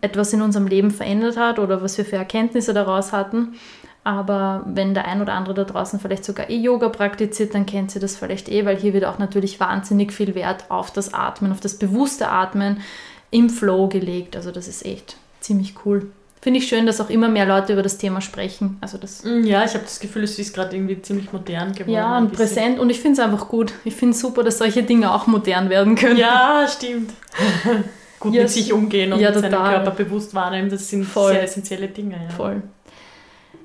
etwas 0.00 0.32
in 0.32 0.42
unserem 0.42 0.66
Leben 0.66 0.90
verändert 0.90 1.36
hat 1.36 1.58
oder 1.58 1.82
was 1.82 1.98
wir 1.98 2.04
für 2.04 2.16
Erkenntnisse 2.16 2.72
daraus 2.72 3.12
hatten. 3.12 3.54
Aber 4.02 4.62
wenn 4.66 4.94
der 4.94 5.06
ein 5.06 5.20
oder 5.20 5.34
andere 5.34 5.54
da 5.54 5.64
draußen 5.64 6.00
vielleicht 6.00 6.24
sogar 6.24 6.48
eh 6.48 6.56
Yoga 6.56 6.88
praktiziert, 6.88 7.54
dann 7.54 7.66
kennt 7.66 7.90
sie 7.90 8.00
das 8.00 8.16
vielleicht 8.16 8.48
eh, 8.48 8.64
weil 8.64 8.76
hier 8.76 8.94
wird 8.94 9.04
auch 9.04 9.18
natürlich 9.18 9.60
wahnsinnig 9.60 10.12
viel 10.12 10.34
Wert 10.34 10.70
auf 10.70 10.90
das 10.90 11.12
Atmen, 11.12 11.52
auf 11.52 11.60
das 11.60 11.78
bewusste 11.78 12.28
Atmen 12.28 12.80
im 13.30 13.50
Flow 13.50 13.88
gelegt. 13.88 14.36
Also 14.36 14.52
das 14.52 14.68
ist 14.68 14.86
echt 14.86 15.16
ziemlich 15.50 15.74
cool. 15.84 16.10
Finde 16.42 16.58
ich 16.60 16.68
schön, 16.68 16.86
dass 16.86 17.00
auch 17.02 17.10
immer 17.10 17.28
mehr 17.28 17.44
Leute 17.44 17.74
über 17.74 17.82
das 17.82 17.98
Thema 17.98 18.20
sprechen. 18.22 18.78
Also 18.80 18.96
das 18.96 19.24
Mm, 19.24 19.44
Ja, 19.44 19.62
ich 19.64 19.74
habe 19.74 19.84
das 19.84 20.00
Gefühl, 20.00 20.22
es 20.24 20.38
ist 20.38 20.54
gerade 20.54 20.74
irgendwie 20.74 21.02
ziemlich 21.02 21.32
modern 21.32 21.72
geworden. 21.72 21.90
ja, 21.92 22.16
und 22.16 22.32
präsent. 22.32 22.78
Und 22.78 22.88
ich 22.88 23.00
finde 23.00 23.20
es 23.20 23.26
einfach 23.26 23.48
gut. 23.48 23.74
Ich 23.84 23.94
finde 23.94 24.14
es 24.14 24.20
super, 24.20 24.42
dass 24.42 24.56
solche 24.58 24.82
Dinge 24.82 25.12
auch 25.12 25.26
modern 25.26 25.68
werden 25.68 25.96
können. 25.96 26.16
Ja, 26.18 26.66
stimmt. 26.66 27.10
Gut 28.20 28.34
Ja, 28.34 28.42
mit 28.42 28.50
sich 28.50 28.72
umgehen 28.72 29.12
und 29.14 29.20
ja, 29.20 29.32
seinen 29.32 29.50
total. 29.50 29.82
Körper 29.82 29.90
bewusst 30.04 30.34
wahrnehmen, 30.34 30.68
das 30.70 30.88
sind 30.90 31.04
Voll. 31.04 31.32
sehr 31.32 31.42
essentielle 31.42 31.88
Dinge. 31.88 32.16
Ja. 32.28 32.34
Voll. 32.36 32.62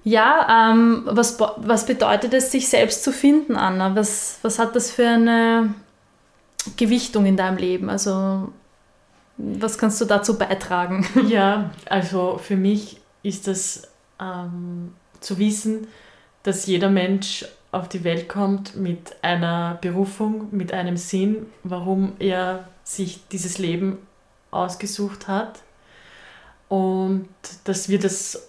Ja, 0.05 0.71
ähm, 0.71 1.03
was, 1.07 1.37
was 1.57 1.85
bedeutet 1.85 2.33
es, 2.33 2.51
sich 2.51 2.67
selbst 2.69 3.03
zu 3.03 3.11
finden, 3.11 3.55
Anna? 3.57 3.95
Was, 3.95 4.39
was 4.43 4.57
hat 4.59 4.73
das 4.75 4.91
für 4.91 5.07
eine 5.07 5.73
Gewichtung 6.77 7.25
in 7.25 7.35
deinem 7.37 7.57
Leben? 7.57 7.89
Also, 7.89 8.49
was 9.37 9.77
kannst 9.77 9.99
du 10.01 10.05
dazu 10.05 10.37
beitragen? 10.37 11.05
Ja, 11.27 11.71
also 11.89 12.37
für 12.41 12.55
mich 12.55 13.01
ist 13.23 13.47
das 13.47 13.83
ähm, 14.21 14.93
zu 15.19 15.37
wissen, 15.39 15.87
dass 16.43 16.65
jeder 16.67 16.89
Mensch 16.89 17.45
auf 17.71 17.89
die 17.89 18.03
Welt 18.03 18.29
kommt 18.29 18.75
mit 18.77 19.15
einer 19.21 19.77
Berufung, 19.81 20.47
mit 20.51 20.71
einem 20.71 20.95
Sinn, 20.95 21.47
warum 21.63 22.13
er 22.19 22.67
sich 22.83 23.27
dieses 23.31 23.57
Leben 23.57 23.97
ausgesucht 24.51 25.27
hat. 25.27 25.59
Und 26.67 27.27
dass 27.65 27.89
wir 27.89 27.99
das 27.99 28.47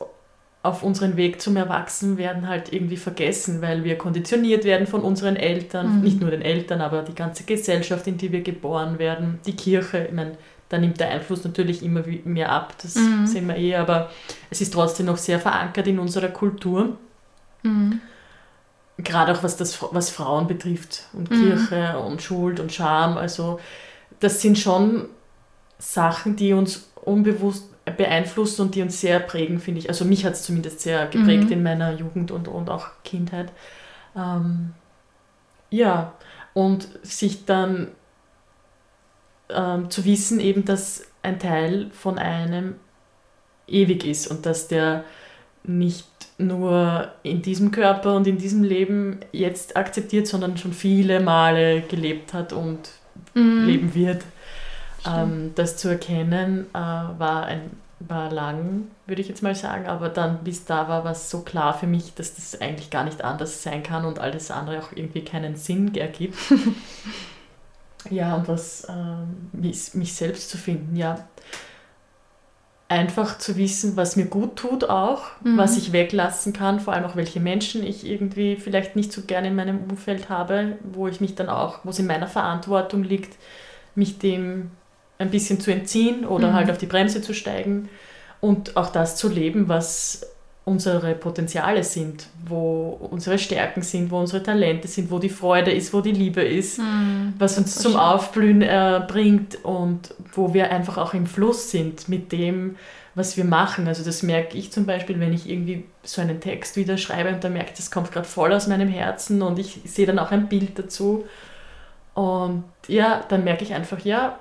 auf 0.63 0.83
unseren 0.83 1.17
Weg 1.17 1.41
zum 1.41 1.57
Erwachsenwerden 1.57 2.49
halt 2.49 2.73
irgendwie 2.73 2.97
vergessen, 2.97 3.63
weil 3.63 3.85
wir 3.85 3.97
konditioniert 3.99 4.65
werden 4.65 4.87
von 4.87 5.03
unseren 5.03 5.37
Eltern, 5.37 5.97
Mhm. 5.99 6.03
nicht 6.03 6.21
nur 6.21 6.31
den 6.31 6.43
Eltern, 6.43 6.81
aber 6.81 7.03
die 7.03 7.15
ganze 7.15 7.45
Gesellschaft, 7.45 8.07
in 8.07 8.19
die 8.19 8.33
wir 8.33 8.43
geboren 8.43 8.99
werden, 8.99 9.39
die 9.47 9.55
Kirche, 9.55 10.07
ich 10.07 10.13
meine, 10.13 10.37
da 10.69 10.79
nimmt 10.79 10.99
der 11.01 11.11
Einfluss 11.11 11.45
natürlich 11.45 11.83
immer 11.83 12.03
mehr 12.25 12.51
ab, 12.53 12.75
das 12.83 12.95
Mhm. 12.97 13.27
sehen 13.27 13.47
wir 13.49 13.57
eh, 13.57 13.77
aber 13.77 14.11
es 14.51 14.61
ist 14.61 14.73
trotzdem 14.73 15.07
noch 15.07 15.17
sehr 15.17 15.39
verankert 15.41 15.87
in 15.87 15.99
unserer 15.99 16.29
Kultur, 16.29 16.97
Mhm. 17.63 18.01
gerade 18.99 19.33
auch 19.33 19.43
was, 19.43 19.57
das, 19.57 19.79
was 19.93 20.11
Frauen 20.11 20.47
betrifft 20.47 21.05
und 21.13 21.31
Mhm. 21.31 21.35
Kirche 21.39 21.99
und 21.99 22.23
Schuld 22.23 22.61
und 22.61 22.73
Scham, 22.73 23.17
also 23.19 23.61
das 24.21 24.41
sind 24.41 24.59
schon 24.59 25.07
Sachen, 25.79 26.37
die 26.37 26.53
uns 26.55 26.91
unbewusst 27.05 27.67
beeinflussen 27.97 28.63
und 28.63 28.75
die 28.75 28.83
uns 28.83 29.01
sehr 29.01 29.21
prägen, 29.21 29.61
finde 29.61 29.81
ich. 29.81 29.89
Also 29.89 30.05
mich 30.05 30.25
hat 30.25 30.33
es 30.35 30.43
zumindest 30.43 30.81
sehr 30.81 31.07
geprägt 31.07 31.47
Mhm. 31.47 31.53
in 31.53 31.63
meiner 31.63 31.93
Jugend 31.95 32.31
und, 32.33 32.49
und 32.49 32.71
auch 32.71 32.89
Kindheit. 33.05 33.53
Ähm, 34.17 34.73
ja, 35.71 36.13
und 36.55 36.89
sich 37.03 37.45
dann 37.45 37.89
ähm, 39.51 39.91
zu 39.91 40.05
wissen 40.05 40.41
eben, 40.41 40.65
dass 40.65 41.05
ein 41.23 41.39
Teil 41.39 41.91
von 41.93 42.19
einem 42.19 42.77
ewig 43.67 44.05
ist 44.05 44.29
und 44.29 44.47
dass 44.47 44.69
der 44.69 45.05
nicht 45.65 46.07
nur 46.39 47.09
in 47.23 47.43
diesem 47.43 47.71
Körper 47.73 48.15
und 48.17 48.27
in 48.27 48.39
diesem 48.39 48.63
Leben 48.63 49.21
jetzt 49.33 49.77
akzeptiert, 49.77 50.27
sondern 50.29 50.57
schon 50.59 50.73
viele 50.73 51.21
Male 51.21 51.83
gelebt 51.83 52.35
hat 52.35 52.53
und 52.53 52.91
Mhm. 53.35 53.67
leben 53.67 53.95
wird. 53.95 54.25
Ähm, 55.07 55.53
das 55.55 55.77
zu 55.77 55.89
erkennen 55.89 56.67
äh, 56.75 56.79
war, 56.79 57.47
ein, 57.47 57.71
war 58.01 58.31
lang, 58.33 58.89
würde 59.07 59.23
ich 59.23 59.29
jetzt 59.29 59.43
mal 59.43 59.55
sagen, 59.55 59.87
aber 59.87 60.09
dann 60.09 60.39
bis 60.45 60.65
da 60.65 60.89
war 60.89 61.05
was 61.05 61.31
so 61.31 61.43
klar 61.43 61.75
für 61.79 61.87
mich, 61.87 62.15
dass 62.15 62.35
das 62.35 62.61
eigentlich 62.61 62.91
gar 62.91 63.05
nicht 63.05 63.23
anders 63.23 63.63
sein 63.63 63.83
kann 63.83 64.05
und 64.05 64.19
alles 64.19 64.51
andere 64.51 64.81
auch 64.81 64.93
irgendwie 64.95 65.25
keinen 65.25 65.57
Sinn 65.57 65.95
ergibt. 65.95 66.37
ja, 68.11 68.35
und 68.37 68.49
was 68.49 68.87
ähm, 68.89 69.51
mich, 69.53 69.95
mich 69.95 70.15
selbst 70.15 70.51
zu 70.51 70.59
finden, 70.59 70.97
ja. 70.97 71.27
Einfach 72.89 73.39
zu 73.39 73.57
wissen, 73.57 73.97
was 73.97 74.15
mir 74.15 74.27
gut 74.27 74.55
tut 74.55 74.85
auch, 74.89 75.23
Mhm. 75.43 75.59
was 75.59 75.77
ich 75.77 75.93
weglassen 75.93 76.53
kann, 76.53 76.79
vor 76.79 76.95
allem 76.95 77.05
auch 77.05 77.17
welche 77.17 77.41
Menschen 77.41 77.85
ich 77.85 78.07
irgendwie 78.07 78.55
vielleicht 78.55 78.95
nicht 78.95 79.13
so 79.13 79.23
gerne 79.23 79.49
in 79.49 79.57
meinem 79.57 79.81
Umfeld 79.91 80.29
habe, 80.29 80.77
wo 80.93 81.09
ich 81.09 81.21
mich 81.21 81.35
dann 81.35 81.49
auch, 81.49 81.81
wo 81.83 81.91
es 81.91 81.99
in 81.99 82.07
meiner 82.07 82.29
Verantwortung 82.29 83.03
liegt, 83.03 83.37
mich 83.97 84.19
dem 84.19 84.71
ein 85.19 85.31
bisschen 85.33 85.59
zu 85.61 85.73
entziehen 85.73 86.25
oder 86.25 86.51
Mhm. 86.51 86.55
halt 86.55 86.71
auf 86.71 86.79
die 86.79 86.87
Bremse 86.87 87.21
zu 87.23 87.35
steigen 87.35 87.89
und 88.41 88.77
auch 88.77 88.91
das 88.91 89.17
zu 89.17 89.29
leben, 89.29 89.69
was 89.69 90.25
unsere 90.69 91.15
Potenziale 91.15 91.85
sind, 91.85 92.27
wo 92.45 92.99
unsere 93.13 93.39
Stärken 93.39 93.83
sind, 93.83 94.11
wo 94.11 94.19
unsere 94.19 94.43
Talente 94.43 94.89
sind, 94.89 95.13
wo 95.13 95.21
die 95.21 95.29
Freude 95.29 95.71
ist, 95.71 95.95
wo 95.95 96.01
die 96.01 96.11
Liebe 96.11 96.43
ist, 96.43 96.79
Mhm. 96.81 97.35
was 97.39 97.57
uns 97.57 97.77
zum 97.77 97.93
schön. 97.93 98.01
Aufblühen 98.01 98.63
äh, 98.63 99.01
bringt 99.07 99.65
und 99.65 100.13
wo 100.35 100.53
wir 100.53 100.73
einfach 100.73 100.99
auch 100.99 101.15
im 101.15 101.27
Fluss 101.27 101.71
sind 101.71 102.09
mit 102.09 102.33
dem, 102.33 102.75
was 103.15 103.37
wir 103.37 103.45
machen. 103.45 103.87
Also 103.87 104.05
das 104.05 104.25
merke 104.25 104.59
ich 104.59 104.73
zum 104.73 104.87
Beispiel, 104.87 105.21
wenn 105.21 105.33
ich 105.33 105.49
irgendwie 105.49 105.85
so 106.03 106.21
einen 106.21 106.41
Text 106.41 106.75
wieder 106.77 106.99
schreibe 106.99 107.29
und 107.31 107.45
da 107.45 107.49
merke 107.49 107.71
ich, 107.71 107.77
das 107.77 107.93
kommt 107.93 108.11
gerade 108.11 108.27
voll 108.27 108.53
aus 108.53 108.67
meinem 108.67 108.89
Herzen 108.89 109.43
und 109.43 109.61
ich 109.61 109.83
sehe 109.85 110.07
dann 110.07 110.19
auch 110.19 110.33
ein 110.33 110.49
Bild 110.49 110.77
dazu. 110.77 111.25
Und 112.15 112.65
ja, 112.89 113.23
dann 113.29 113.45
merke 113.45 113.63
ich 113.63 113.73
einfach, 113.73 114.01
ja, 114.05 114.41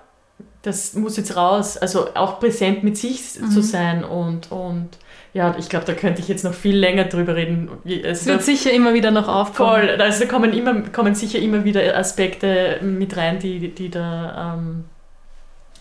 das 0.64 0.96
muss 0.96 1.18
jetzt 1.18 1.36
raus. 1.38 1.78
Also 1.78 2.16
auch 2.16 2.40
präsent 2.40 2.84
mit 2.84 2.98
sich 2.98 3.22
Mhm. 3.40 3.52
zu 3.52 3.62
sein 3.62 4.04
und, 4.04 4.52
und 4.52 4.90
ja, 5.36 5.54
ich 5.60 5.68
glaube, 5.68 5.86
da 5.86 5.94
könnte 5.94 6.22
ich 6.22 6.30
jetzt 6.30 6.46
noch 6.46 6.54
viel 6.54 6.78
länger 6.78 7.04
drüber 7.04 7.36
reden. 7.36 7.70
Wie- 7.84 8.02
Es 8.02 8.20
Also 8.22 8.32
wird 8.32 8.44
sicher 8.44 8.72
immer 8.72 8.94
wieder 8.94 9.12
noch 9.12 9.28
aufkommen. 9.28 9.70
Voll, 9.70 10.02
also 10.02 10.24
da 10.24 10.30
kommen, 10.30 10.54
immer, 10.54 10.82
kommen 10.94 11.14
sicher 11.14 11.40
immer 11.40 11.66
wieder 11.66 11.98
Aspekte 11.98 12.80
mit 12.82 13.18
rein, 13.18 13.38
die, 13.40 13.68
die 13.68 13.90
da 13.90 14.56
ähm, 14.58 14.86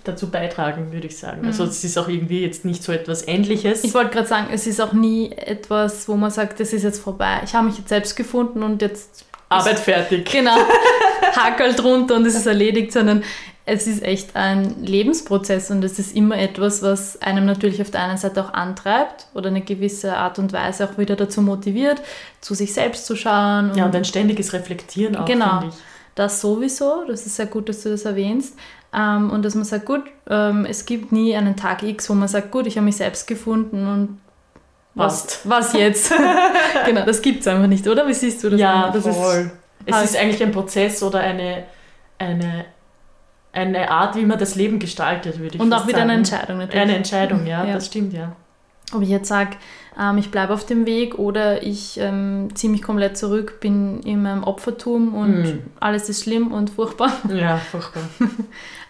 dazu 0.03 0.29
beitragen, 0.29 0.91
würde 0.93 1.07
ich 1.07 1.17
sagen. 1.17 1.43
Mhm. 1.43 1.47
Also 1.47 1.65
es 1.65 1.85
ist 1.85 1.97
auch 1.97 2.09
irgendwie 2.09 2.43
jetzt 2.43 2.65
nicht 2.65 2.83
so 2.83 2.91
etwas 2.91 3.29
Ähnliches. 3.29 3.85
Ich 3.85 3.95
wollte 3.95 4.11
gerade 4.11 4.27
sagen, 4.27 4.49
es 4.53 4.67
ist 4.67 4.81
auch 4.81 4.93
nie 4.93 5.31
etwas, 5.31 6.09
wo 6.09 6.17
man 6.17 6.33
sagt, 6.33 6.59
das 6.59 6.73
ist 6.73 6.83
jetzt 6.83 7.01
vorbei. 7.01 7.41
Ich 7.45 7.55
habe 7.55 7.67
mich 7.69 7.79
jetzt 7.79 7.91
selbst 7.91 8.17
gefunden 8.17 8.65
und 8.65 8.83
jetzt 8.83 9.25
Arbeit 9.51 9.79
fertig. 9.79 10.31
Genau. 10.33 10.57
Hackerl 11.37 11.75
drunter 11.75 12.17
und 12.17 12.27
es 12.27 12.35
ist 12.35 12.47
erledigt, 12.47 12.93
sondern 12.93 13.23
es 13.67 13.87
ist 13.87 14.03
echt 14.03 14.37
ein 14.37 14.83
Lebensprozess 14.85 15.71
und 15.71 15.83
es 15.85 15.99
ist 15.99 16.15
immer 16.15 16.37
etwas, 16.37 16.83
was 16.83 17.21
einem 17.23 17.47
natürlich 17.47 17.81
auf 17.81 17.91
der 17.91 18.03
einen 18.03 18.19
Seite 18.19 18.45
auch 18.45 18.53
antreibt 18.53 19.27
oder 19.35 19.49
eine 19.49 19.63
gewisse 19.63 20.17
Art 20.17 20.39
und 20.39 20.53
Weise 20.53 20.89
auch 20.89 20.99
wieder 20.99 21.17
dazu 21.17 21.41
motiviert, 21.41 22.03
zu 22.41 22.55
sich 22.55 22.75
selbst 22.75 23.07
zu 23.07 23.17
schauen. 23.17 23.75
Ja, 23.75 23.87
und 23.87 23.97
ein 23.97 24.05
ständiges 24.05 24.53
Reflektieren 24.53 25.17
auch, 25.17 25.25
Genau. 25.25 25.63
Das 26.15 26.41
sowieso, 26.41 27.05
das 27.09 27.27
ist 27.27 27.37
sehr 27.37 27.47
gut, 27.47 27.69
dass 27.69 27.83
du 27.83 27.89
das 27.89 28.05
erwähnst. 28.05 28.55
Ähm, 28.97 29.31
und 29.31 29.45
dass 29.45 29.55
man 29.57 29.65
sagt, 29.65 29.87
gut, 29.87 30.03
ähm, 30.29 30.65
es 30.65 30.87
gibt 30.87 31.11
nie 31.11 31.35
einen 31.35 31.57
Tag 31.57 31.83
X, 31.83 32.09
wo 32.09 32.15
man 32.15 32.29
sagt, 32.29 32.53
gut, 32.53 32.67
ich 32.67 32.77
habe 32.77 32.85
mich 32.85 32.97
selbst 32.97 33.27
gefunden 33.27 33.87
und 33.89 34.21
was, 34.95 35.41
was 35.43 35.73
jetzt? 35.73 36.13
genau, 36.87 37.05
das 37.05 37.21
gibt 37.21 37.41
es 37.41 37.49
einfach 37.49 37.67
nicht, 37.67 37.89
oder? 37.89 38.07
Wie 38.07 38.15
siehst 38.15 38.45
du 38.45 38.51
das? 38.51 38.61
Ja, 38.61 38.91
das 38.93 39.03
voll. 39.03 39.51
es 39.87 39.95
halt- 39.95 40.05
ist 40.05 40.17
eigentlich 40.17 40.41
ein 40.41 40.53
Prozess 40.53 41.03
oder 41.03 41.19
eine, 41.19 41.65
eine, 42.19 42.67
eine 43.55 43.91
Art, 43.91 44.17
wie 44.17 44.25
man 44.27 44.39
das 44.39 44.55
Leben 44.57 44.79
gestaltet, 44.79 45.39
würde 45.39 45.57
ich 45.57 45.61
und 45.61 45.73
auch 45.73 45.87
wieder 45.87 45.99
sagen. 45.99 46.11
eine 46.11 46.19
Entscheidung 46.19 46.59
natürlich. 46.59 46.83
Eine 46.83 46.97
Entscheidung, 46.97 47.47
ja, 47.47 47.65
Ja. 47.65 47.75
das 47.75 47.87
stimmt, 47.87 48.13
ja. 48.13 48.33
Ob 48.93 49.01
ich 49.03 49.09
jetzt 49.09 49.29
sage, 49.29 49.57
ähm, 49.99 50.19
ich 50.19 50.31
bleibe 50.31 50.53
auf 50.53 50.67
dem 50.67 50.85
Weg 50.87 51.19
oder 51.19 51.63
ich 51.63 51.99
ähm, 51.99 52.49
ziehe 52.55 52.71
mich 52.71 52.83
komplett 52.83 53.17
zurück, 53.17 53.59
bin 53.61 54.01
in 54.03 54.23
meinem 54.23 54.45
Opfertum 54.45 55.15
und 55.15 55.43
Mhm. 55.43 55.59
alles 55.81 56.09
ist 56.11 56.23
schlimm 56.25 56.53
und 56.53 56.69
furchtbar. 56.71 57.11
Ja, 57.33 57.57
furchtbar. 57.57 58.03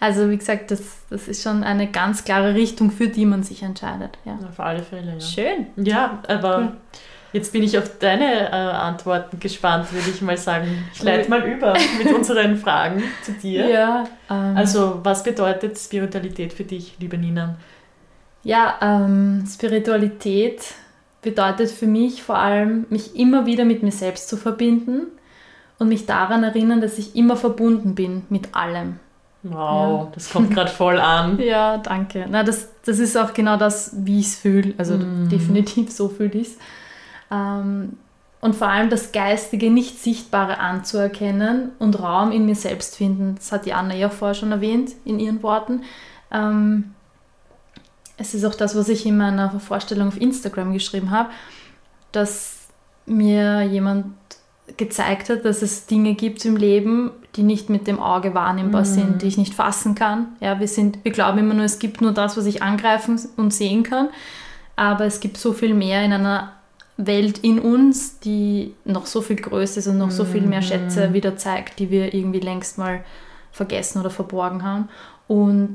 Also 0.01 0.29
wie 0.29 0.37
gesagt, 0.37 0.69
das, 0.71 0.81
das 1.09 1.27
ist 1.27 1.41
schon 1.41 1.63
eine 1.63 1.87
ganz 1.89 2.25
klare 2.25 2.53
Richtung, 2.53 2.91
für 2.91 3.07
die 3.07 3.25
man 3.25 3.41
sich 3.43 3.63
entscheidet. 3.63 4.17
Ja. 4.25 4.37
Auf 4.47 4.59
alle 4.59 4.83
Fälle, 4.83 5.13
ja. 5.13 5.19
Schön. 5.21 5.67
Ja, 5.77 6.19
aber 6.27 6.57
Cool. 6.57 6.71
Jetzt 7.35 7.51
bin 7.51 7.63
ich 7.63 7.77
auf 7.77 7.99
deine 7.99 8.47
äh, 8.49 8.51
Antworten 8.53 9.41
gespannt, 9.41 9.91
würde 9.91 10.09
ich 10.09 10.21
mal 10.21 10.37
sagen. 10.37 10.85
Ich 10.93 11.03
leite 11.03 11.29
mal 11.29 11.41
über 11.43 11.73
mit 12.01 12.13
unseren 12.13 12.55
Fragen 12.55 13.03
zu 13.23 13.33
dir. 13.33 13.67
Ja. 13.67 14.03
Ähm, 14.29 14.55
Also, 14.55 15.01
was 15.03 15.21
bedeutet 15.23 15.77
Spiritualität 15.77 16.53
für 16.53 16.63
dich, 16.63 16.95
liebe 16.97 17.17
Nina? 17.17 17.57
Ja, 18.43 18.75
ähm, 18.81 19.43
Spiritualität 19.51 20.61
bedeutet 21.21 21.71
für 21.71 21.87
mich 21.87 22.23
vor 22.23 22.37
allem, 22.37 22.85
mich 22.89 23.15
immer 23.17 23.45
wieder 23.45 23.65
mit 23.65 23.83
mir 23.83 23.91
selbst 23.91 24.29
zu 24.29 24.37
verbinden 24.37 25.07
und 25.77 25.89
mich 25.89 26.05
daran 26.05 26.43
erinnern, 26.45 26.79
dass 26.79 26.97
ich 26.97 27.17
immer 27.17 27.35
verbunden 27.35 27.95
bin 27.95 28.21
mit 28.29 28.55
allem. 28.55 28.99
Wow, 29.43 30.07
das 30.13 30.31
kommt 30.31 30.53
gerade 30.53 30.71
voll 30.71 30.99
an. 31.01 31.37
Ja, 31.43 31.77
danke. 31.79 32.25
Na, 32.29 32.43
das, 32.43 32.69
das 32.85 32.99
ist 32.99 33.17
auch 33.17 33.33
genau 33.33 33.57
das, 33.57 33.91
wie 33.97 34.19
ich 34.21 34.27
es 34.27 34.35
fühle. 34.37 34.73
Also 34.77 34.95
Mhm. 34.95 35.27
definitiv 35.29 35.91
so 35.91 36.07
fühle 36.07 36.31
ich 36.39 36.47
es. 36.47 36.57
Ähm, 37.31 37.97
und 38.41 38.55
vor 38.55 38.67
allem 38.67 38.89
das 38.89 39.11
Geistige, 39.11 39.71
nicht 39.71 39.99
Sichtbare 39.99 40.59
anzuerkennen 40.59 41.71
und 41.79 41.99
Raum 41.99 42.31
in 42.31 42.45
mir 42.45 42.55
selbst 42.55 42.95
finden. 42.95 43.35
Das 43.35 43.51
hat 43.51 43.65
die 43.65 43.73
Anna 43.73 43.95
ja 43.95 44.07
auch 44.07 44.11
vorher 44.11 44.35
schon 44.35 44.51
erwähnt 44.51 44.91
in 45.03 45.19
ihren 45.19 45.41
Worten. 45.41 45.81
Ähm, 46.31 46.93
es 48.17 48.33
ist 48.33 48.45
auch 48.45 48.55
das, 48.55 48.75
was 48.75 48.87
ich 48.89 49.05
in 49.05 49.17
meiner 49.17 49.59
Vorstellung 49.59 50.09
auf 50.09 50.21
Instagram 50.21 50.73
geschrieben 50.73 51.11
habe, 51.11 51.29
dass 52.11 52.67
mir 53.05 53.61
jemand 53.63 54.05
gezeigt 54.77 55.29
hat, 55.29 55.45
dass 55.45 55.61
es 55.61 55.85
Dinge 55.85 56.13
gibt 56.15 56.43
im 56.45 56.55
Leben, 56.55 57.11
die 57.35 57.43
nicht 57.43 57.69
mit 57.69 57.87
dem 57.87 57.99
Auge 57.99 58.33
wahrnehmbar 58.33 58.81
Mhm. 58.81 58.85
sind, 58.85 59.21
die 59.21 59.27
ich 59.27 59.37
nicht 59.37 59.53
fassen 59.53 59.95
kann. 59.95 60.27
Ja, 60.39 60.59
wir, 60.59 60.67
sind, 60.67 60.99
wir 61.03 61.11
glauben 61.11 61.37
immer 61.39 61.53
nur, 61.53 61.65
es 61.65 61.79
gibt 61.79 62.01
nur 62.01 62.13
das, 62.13 62.37
was 62.37 62.45
ich 62.45 62.63
angreifen 62.63 63.19
und 63.37 63.53
sehen 63.53 63.83
kann, 63.83 64.09
aber 64.75 65.05
es 65.05 65.19
gibt 65.19 65.37
so 65.37 65.53
viel 65.53 65.73
mehr 65.73 66.03
in 66.03 66.13
einer 66.13 66.53
Welt 66.97 67.39
in 67.39 67.59
uns, 67.59 68.19
die 68.19 68.73
noch 68.85 69.05
so 69.05 69.21
viel 69.21 69.35
größer 69.35 69.79
ist 69.79 69.87
und 69.87 69.97
noch 69.97 70.11
so 70.11 70.23
viel 70.25 70.41
mehr 70.43 70.61
Schätze 70.61 71.13
wieder 71.13 71.35
zeigt, 71.35 71.79
die 71.79 71.89
wir 71.91 72.13
irgendwie 72.13 72.39
längst 72.39 72.77
mal 72.77 73.03
vergessen 73.51 73.99
oder 73.99 74.09
verborgen 74.09 74.63
haben. 74.63 74.87
Und 75.27 75.73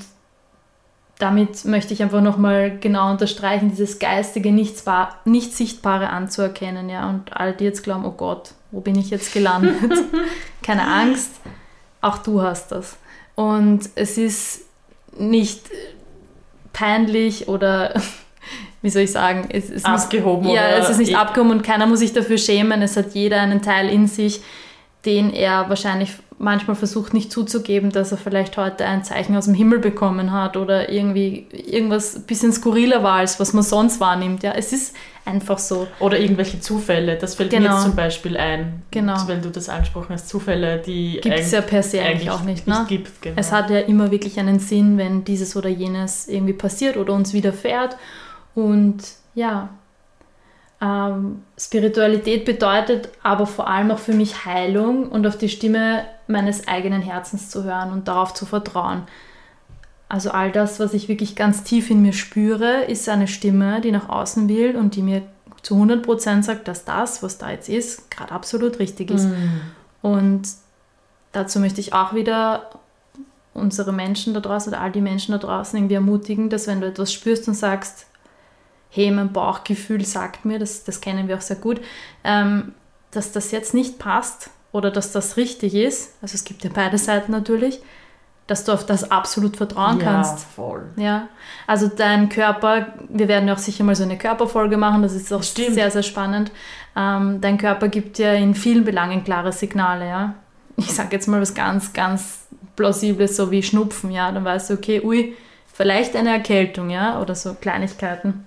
damit 1.18 1.66
möchte 1.66 1.92
ich 1.92 2.02
einfach 2.02 2.22
nochmal 2.22 2.78
genau 2.78 3.10
unterstreichen, 3.10 3.68
dieses 3.68 3.98
geistige, 3.98 4.52
nichts, 4.52 4.86
wahr- 4.86 5.18
nicht 5.26 5.54
Sichtbare 5.54 6.08
anzuerkennen. 6.08 6.88
Ja? 6.88 7.10
Und 7.10 7.36
all 7.36 7.52
die 7.52 7.64
jetzt 7.64 7.82
glauben, 7.82 8.06
oh 8.06 8.12
Gott, 8.12 8.52
wo 8.70 8.80
bin 8.80 8.96
ich 8.98 9.10
jetzt 9.10 9.34
gelandet? 9.34 9.92
Keine 10.62 10.86
Angst, 10.86 11.32
auch 12.00 12.18
du 12.18 12.40
hast 12.40 12.72
das. 12.72 12.96
Und 13.34 13.90
es 13.94 14.16
ist 14.16 14.62
nicht 15.18 15.60
peinlich 16.72 17.48
oder, 17.48 18.00
wie 18.82 18.90
soll 18.90 19.02
ich 19.02 19.12
sagen, 19.12 19.48
es, 19.50 19.70
es 19.70 19.82
muss- 19.82 20.04
Abgehoben 20.04 20.48
ja, 20.48 20.52
oder 20.68 20.78
es 20.78 20.90
ist 20.90 20.98
nicht 20.98 21.12
eh- 21.12 21.16
abgehoben 21.16 21.50
und 21.50 21.62
keiner 21.62 21.86
muss 21.86 21.98
sich 22.00 22.12
dafür 22.12 22.38
schämen. 22.38 22.80
Es 22.82 22.96
hat 22.96 23.14
jeder 23.14 23.40
einen 23.40 23.62
Teil 23.62 23.88
in 23.88 24.06
sich, 24.06 24.40
den 25.04 25.32
er 25.32 25.68
wahrscheinlich 25.68 26.10
manchmal 26.38 26.74
versucht 26.74 27.12
nicht 27.12 27.30
zuzugeben, 27.30 27.90
dass 27.92 28.12
er 28.12 28.18
vielleicht 28.18 28.56
heute 28.56 28.86
ein 28.86 29.04
Zeichen 29.04 29.36
aus 29.36 29.44
dem 29.44 29.52
Himmel 29.52 29.78
bekommen 29.78 30.32
hat 30.32 30.56
oder 30.56 30.90
irgendwie 30.90 31.46
irgendwas 31.52 32.16
ein 32.16 32.22
bisschen 32.22 32.50
skurriler 32.52 33.02
war, 33.02 33.16
als 33.18 33.38
was 33.38 33.52
man 33.52 33.62
sonst 33.62 34.00
wahrnimmt. 34.00 34.42
Ja, 34.42 34.52
es 34.52 34.72
ist 34.72 34.96
einfach 35.26 35.58
so. 35.58 35.86
Oder 36.00 36.18
irgendwelche 36.18 36.58
Zufälle. 36.60 37.16
Das 37.16 37.34
fällt 37.34 37.52
mir 37.52 37.58
Genau. 37.58 37.74
jetzt 37.74 37.82
zum 37.84 37.94
Beispiel 37.94 38.38
ein. 38.38 38.82
Genau. 38.90 39.16
Wenn 39.26 39.42
du 39.42 39.50
das 39.50 39.68
angesprochen 39.68 40.14
hast, 40.14 40.30
Zufälle, 40.30 40.78
die 40.78 41.18
Gibt 41.22 41.38
es 41.38 41.50
ja 41.50 41.60
per 41.60 41.82
se 41.82 42.00
eigentlich, 42.00 42.10
eigentlich 42.10 42.30
auch 42.30 42.42
nicht. 42.42 42.66
Ne? 42.66 42.86
gibt. 42.88 43.20
Genau. 43.20 43.36
Es 43.38 43.52
hat 43.52 43.68
ja 43.68 43.80
immer 43.80 44.10
wirklich 44.10 44.38
einen 44.40 44.60
Sinn, 44.60 44.96
wenn 44.96 45.24
dieses 45.24 45.56
oder 45.56 45.68
jenes 45.68 46.26
irgendwie 46.26 46.54
passiert 46.54 46.96
oder 46.96 47.12
uns 47.12 47.34
widerfährt. 47.34 47.96
Und 48.54 49.02
ja, 49.34 49.68
ähm, 50.80 51.42
Spiritualität 51.58 52.44
bedeutet 52.44 53.10
aber 53.22 53.46
vor 53.46 53.68
allem 53.68 53.90
auch 53.90 53.98
für 53.98 54.14
mich 54.14 54.46
Heilung 54.46 55.08
und 55.10 55.26
auf 55.26 55.36
die 55.36 55.48
Stimme 55.48 56.04
meines 56.26 56.66
eigenen 56.68 57.02
Herzens 57.02 57.50
zu 57.50 57.64
hören 57.64 57.92
und 57.92 58.08
darauf 58.08 58.32
zu 58.32 58.46
vertrauen. 58.46 59.02
Also 60.08 60.30
all 60.30 60.50
das, 60.50 60.80
was 60.80 60.94
ich 60.94 61.08
wirklich 61.08 61.36
ganz 61.36 61.62
tief 61.62 61.90
in 61.90 62.02
mir 62.02 62.12
spüre, 62.12 62.84
ist 62.84 63.08
eine 63.08 63.28
Stimme, 63.28 63.80
die 63.80 63.92
nach 63.92 64.08
außen 64.08 64.48
will 64.48 64.74
und 64.74 64.96
die 64.96 65.02
mir 65.02 65.22
zu 65.62 65.74
100% 65.74 66.42
sagt, 66.42 66.66
dass 66.66 66.84
das, 66.84 67.22
was 67.22 67.38
da 67.38 67.50
jetzt 67.50 67.68
ist, 67.68 68.10
gerade 68.10 68.32
absolut 68.32 68.78
richtig 68.78 69.10
ist. 69.10 69.28
Mm. 69.28 69.60
Und 70.02 70.48
dazu 71.32 71.60
möchte 71.60 71.80
ich 71.80 71.92
auch 71.92 72.14
wieder 72.14 72.70
unsere 73.52 73.92
Menschen 73.92 74.32
da 74.34 74.40
draußen 74.40 74.72
oder 74.72 74.80
all 74.80 74.90
die 74.90 75.00
Menschen 75.00 75.32
da 75.32 75.38
draußen 75.38 75.78
irgendwie 75.78 75.94
ermutigen, 75.94 76.48
dass 76.48 76.66
wenn 76.66 76.80
du 76.80 76.88
etwas 76.88 77.12
spürst 77.12 77.46
und 77.46 77.54
sagst, 77.54 78.06
hey, 78.90 79.10
mein 79.10 79.32
Bauchgefühl 79.32 80.04
sagt 80.04 80.44
mir, 80.44 80.58
das, 80.58 80.84
das 80.84 81.00
kennen 81.00 81.28
wir 81.28 81.36
auch 81.36 81.40
sehr 81.40 81.56
gut, 81.56 81.80
ähm, 82.24 82.74
dass 83.10 83.32
das 83.32 83.50
jetzt 83.50 83.74
nicht 83.74 83.98
passt 83.98 84.50
oder 84.72 84.90
dass 84.90 85.12
das 85.12 85.36
richtig 85.36 85.74
ist, 85.74 86.14
also 86.22 86.34
es 86.34 86.44
gibt 86.44 86.62
ja 86.64 86.70
beide 86.72 86.98
Seiten 86.98 87.32
natürlich, 87.32 87.80
dass 88.46 88.64
du 88.64 88.72
auf 88.72 88.84
das 88.84 89.12
absolut 89.12 89.56
vertrauen 89.56 90.00
ja, 90.00 90.04
kannst. 90.04 90.40
voll. 90.40 90.82
Ja, 90.96 91.28
also 91.68 91.86
dein 91.86 92.28
Körper, 92.28 92.94
wir 93.08 93.28
werden 93.28 93.46
ja 93.46 93.54
auch 93.54 93.58
sicher 93.58 93.84
mal 93.84 93.94
so 93.94 94.02
eine 94.02 94.18
Körperfolge 94.18 94.76
machen, 94.76 95.02
das 95.02 95.14
ist 95.14 95.32
auch 95.32 95.42
Stimmt. 95.42 95.74
sehr, 95.74 95.90
sehr 95.90 96.02
spannend. 96.02 96.50
Ähm, 96.96 97.40
dein 97.40 97.58
Körper 97.58 97.86
gibt 97.86 98.18
ja 98.18 98.32
in 98.32 98.56
vielen 98.56 98.84
Belangen 98.84 99.22
klare 99.22 99.52
Signale, 99.52 100.08
ja. 100.08 100.34
Ich 100.76 100.92
sage 100.92 101.10
jetzt 101.12 101.28
mal 101.28 101.40
was 101.40 101.54
ganz, 101.54 101.92
ganz 101.92 102.46
Plausibles, 102.74 103.36
so 103.36 103.52
wie 103.52 103.62
Schnupfen, 103.62 104.10
ja. 104.10 104.32
Dann 104.32 104.44
weißt 104.44 104.70
du, 104.70 104.74
okay, 104.74 105.00
ui, 105.04 105.36
vielleicht 105.72 106.16
eine 106.16 106.30
Erkältung, 106.30 106.90
ja, 106.90 107.20
oder 107.20 107.36
so 107.36 107.54
Kleinigkeiten. 107.54 108.46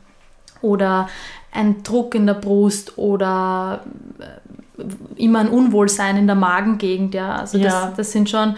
Oder 0.63 1.07
ein 1.51 1.83
Druck 1.83 2.15
in 2.15 2.25
der 2.25 2.33
Brust 2.33 2.97
oder 2.97 3.83
äh, 4.19 4.83
immer 5.21 5.39
ein 5.39 5.49
Unwohlsein 5.49 6.17
in 6.17 6.25
der 6.25 6.35
Magengegend, 6.35 7.13
ja. 7.13 7.35
Also 7.35 7.59
Ja. 7.59 7.87
Das, 7.87 7.95
das 7.95 8.11
sind 8.11 8.29
schon 8.29 8.55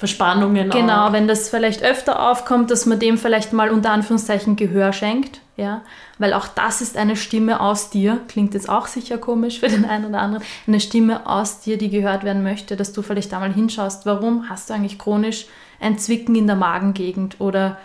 Verspannungen 0.00 0.70
Genau, 0.70 1.08
auch. 1.08 1.12
wenn 1.12 1.28
das 1.28 1.50
vielleicht 1.50 1.82
öfter 1.82 2.30
aufkommt, 2.30 2.70
dass 2.70 2.86
man 2.86 2.98
dem 2.98 3.18
vielleicht 3.18 3.52
mal 3.52 3.68
unter 3.68 3.90
Anführungszeichen 3.90 4.56
Gehör 4.56 4.94
schenkt, 4.94 5.42
ja, 5.58 5.82
weil 6.18 6.32
auch 6.32 6.48
das 6.48 6.80
ist 6.80 6.96
eine 6.96 7.16
Stimme 7.16 7.60
aus 7.60 7.90
dir, 7.90 8.18
klingt 8.26 8.54
jetzt 8.54 8.70
auch 8.70 8.86
sicher 8.86 9.18
komisch 9.18 9.60
für 9.60 9.68
den 9.68 9.84
einen 9.84 10.06
oder 10.06 10.20
anderen, 10.22 10.42
eine 10.66 10.80
Stimme 10.80 11.26
aus 11.26 11.60
dir, 11.60 11.76
die 11.76 11.90
gehört 11.90 12.24
werden 12.24 12.42
möchte, 12.42 12.76
dass 12.76 12.94
du 12.94 13.02
vielleicht 13.02 13.32
da 13.32 13.40
mal 13.40 13.52
hinschaust, 13.52 14.06
warum 14.06 14.48
hast 14.48 14.70
du 14.70 14.74
eigentlich 14.74 14.98
chronisch 14.98 15.44
ein 15.80 15.98
Zwicken 15.98 16.34
in 16.34 16.46
der 16.46 16.56
Magengegend 16.56 17.38
oder 17.38 17.76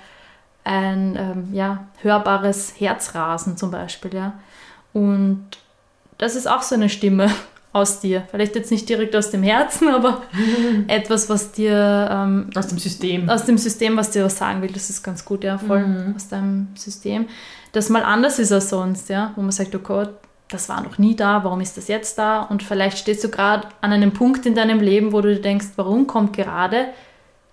ein 0.66 1.16
ähm, 1.18 1.54
ja, 1.54 1.86
hörbares 2.02 2.74
Herzrasen 2.78 3.56
zum 3.56 3.72
Beispiel, 3.72 4.14
ja. 4.14 4.34
Und 4.94 5.46
das 6.18 6.36
ist 6.36 6.48
auch 6.48 6.62
so 6.64 6.76
eine 6.76 6.90
Stimme 6.90 7.30
aus 7.74 8.00
dir. 8.00 8.24
Vielleicht 8.32 8.56
jetzt 8.56 8.72
nicht 8.72 8.88
direkt 8.90 9.16
aus 9.16 9.30
dem 9.32 9.44
Herzen, 9.44 9.88
aber 9.90 10.24
etwas, 10.88 11.30
was 11.30 11.52
dir 11.52 12.08
ähm, 12.12 12.50
Aus 12.56 12.68
dem 12.68 12.78
System. 12.80 13.30
aus 13.30 13.46
dem 13.46 13.58
System, 13.58 13.96
was 13.98 14.10
dir 14.12 14.24
was 14.26 14.38
sagen 14.38 14.62
will, 14.62 14.72
das 14.72 14.90
ist 14.90 15.04
ganz 15.04 15.24
gut, 15.24 15.44
ja, 15.44 15.58
voll 15.58 15.86
Mhm. 15.86 16.14
aus 16.16 16.28
deinem 16.30 16.68
System, 16.76 17.28
das 17.74 17.90
mal 17.90 18.04
anders 18.04 18.40
ist 18.40 18.52
als 18.52 18.70
sonst, 18.70 19.10
ja, 19.10 19.34
wo 19.36 19.42
man 19.42 19.52
sagt, 19.52 19.76
oh 19.76 19.80
Gott, 19.80 20.12
das 20.48 20.70
war 20.70 20.82
noch 20.82 20.98
nie 21.00 21.16
da, 21.16 21.44
warum 21.44 21.60
ist 21.62 21.76
das 21.76 21.88
jetzt 21.90 22.18
da? 22.18 22.42
Und 22.44 22.64
vielleicht 22.64 22.98
stehst 23.00 23.24
du 23.24 23.30
gerade 23.30 23.68
an 23.82 23.92
einem 23.92 24.14
Punkt 24.14 24.46
in 24.46 24.56
deinem 24.56 24.80
Leben, 24.80 25.12
wo 25.12 25.20
du 25.22 25.36
dir 25.36 25.42
denkst, 25.42 25.68
warum 25.76 26.08
kommt 26.08 26.34
gerade 26.34 26.86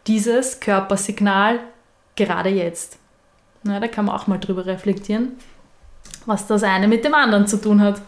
dieses 0.07 0.61
Körpersignal 0.61 1.59
gerade 2.17 2.51
jetzt? 2.51 2.99
Na, 3.65 3.79
da 3.81 3.89
kann 3.89 4.05
man 4.07 4.15
auch 4.17 4.27
mal 4.27 4.39
drüber 4.39 4.67
reflektieren, 4.67 5.33
was 6.27 6.47
das 6.47 6.63
eine 6.63 6.89
mit 6.89 7.05
dem 7.05 7.15
anderen 7.15 7.47
zu 7.47 7.57
tun 7.61 7.81
hat. 7.81 8.01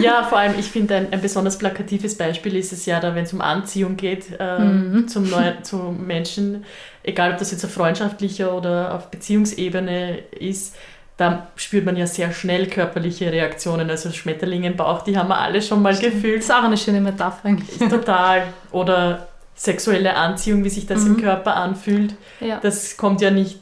Ja, 0.00 0.22
vor 0.24 0.38
allem, 0.38 0.54
ich 0.58 0.66
finde, 0.66 0.94
ein, 0.96 1.12
ein 1.12 1.20
besonders 1.20 1.58
plakatives 1.58 2.16
Beispiel 2.16 2.56
ist 2.56 2.72
es 2.72 2.86
ja 2.86 3.00
da, 3.00 3.14
wenn 3.14 3.24
es 3.24 3.32
um 3.32 3.40
Anziehung 3.40 3.96
geht 3.96 4.26
äh, 4.38 4.58
Mhm. 4.58 5.08
zum, 5.08 5.28
Neu 5.28 5.52
zu 5.62 5.76
Menschen, 5.76 6.64
egal 7.02 7.32
ob 7.32 7.38
das 7.38 7.50
jetzt 7.50 7.64
auf 7.64 7.72
freundschaftlicher 7.72 8.54
oder 8.54 8.94
auf 8.94 9.10
Beziehungsebene 9.10 10.18
ist, 10.38 10.76
da 11.16 11.46
spürt 11.54 11.84
man 11.86 11.96
ja 11.96 12.06
sehr 12.08 12.32
schnell 12.32 12.66
körperliche 12.66 13.30
Reaktionen. 13.30 13.88
Also 13.88 14.10
Schmetterlinge 14.10 14.66
im 14.66 14.76
Bauch, 14.76 15.02
die 15.02 15.16
haben 15.16 15.28
wir 15.28 15.38
alle 15.38 15.62
schon 15.62 15.80
mal 15.80 15.92
Das 15.92 16.00
gefühlt. 16.00 16.40
ist 16.40 16.52
auch 16.52 16.64
eine 16.64 16.76
schöne 16.76 17.00
Metapher 17.00 17.46
eigentlich. 17.48 17.78
Total. 17.88 18.42
Oder 18.72 19.28
sexuelle 19.54 20.16
Anziehung, 20.16 20.64
wie 20.64 20.70
sich 20.70 20.86
das 20.86 21.04
im 21.04 21.12
Mhm. 21.12 21.20
Körper 21.22 21.54
anfühlt. 21.54 22.14
Ja. 22.40 22.58
Das 22.60 22.96
kommt 22.96 23.20
ja 23.20 23.30
nicht, 23.30 23.60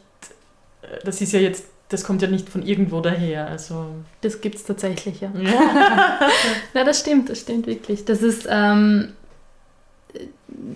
das 1.04 1.20
ist 1.20 1.32
ja 1.32 1.40
jetzt, 1.40 1.64
das 1.88 2.04
kommt 2.04 2.22
ja 2.22 2.28
nicht 2.28 2.48
von 2.48 2.62
irgendwo 2.62 3.00
daher. 3.00 3.46
Also, 3.46 3.86
Das 4.20 4.40
gibt 4.40 4.56
es 4.56 4.64
tatsächlich, 4.64 5.20
ja. 5.20 5.32
Na, 6.74 6.84
das 6.84 7.00
stimmt, 7.00 7.28
das 7.28 7.40
stimmt 7.40 7.66
wirklich. 7.66 8.04
Das 8.04 8.22
ist 8.22 8.46
ähm, 8.50 9.12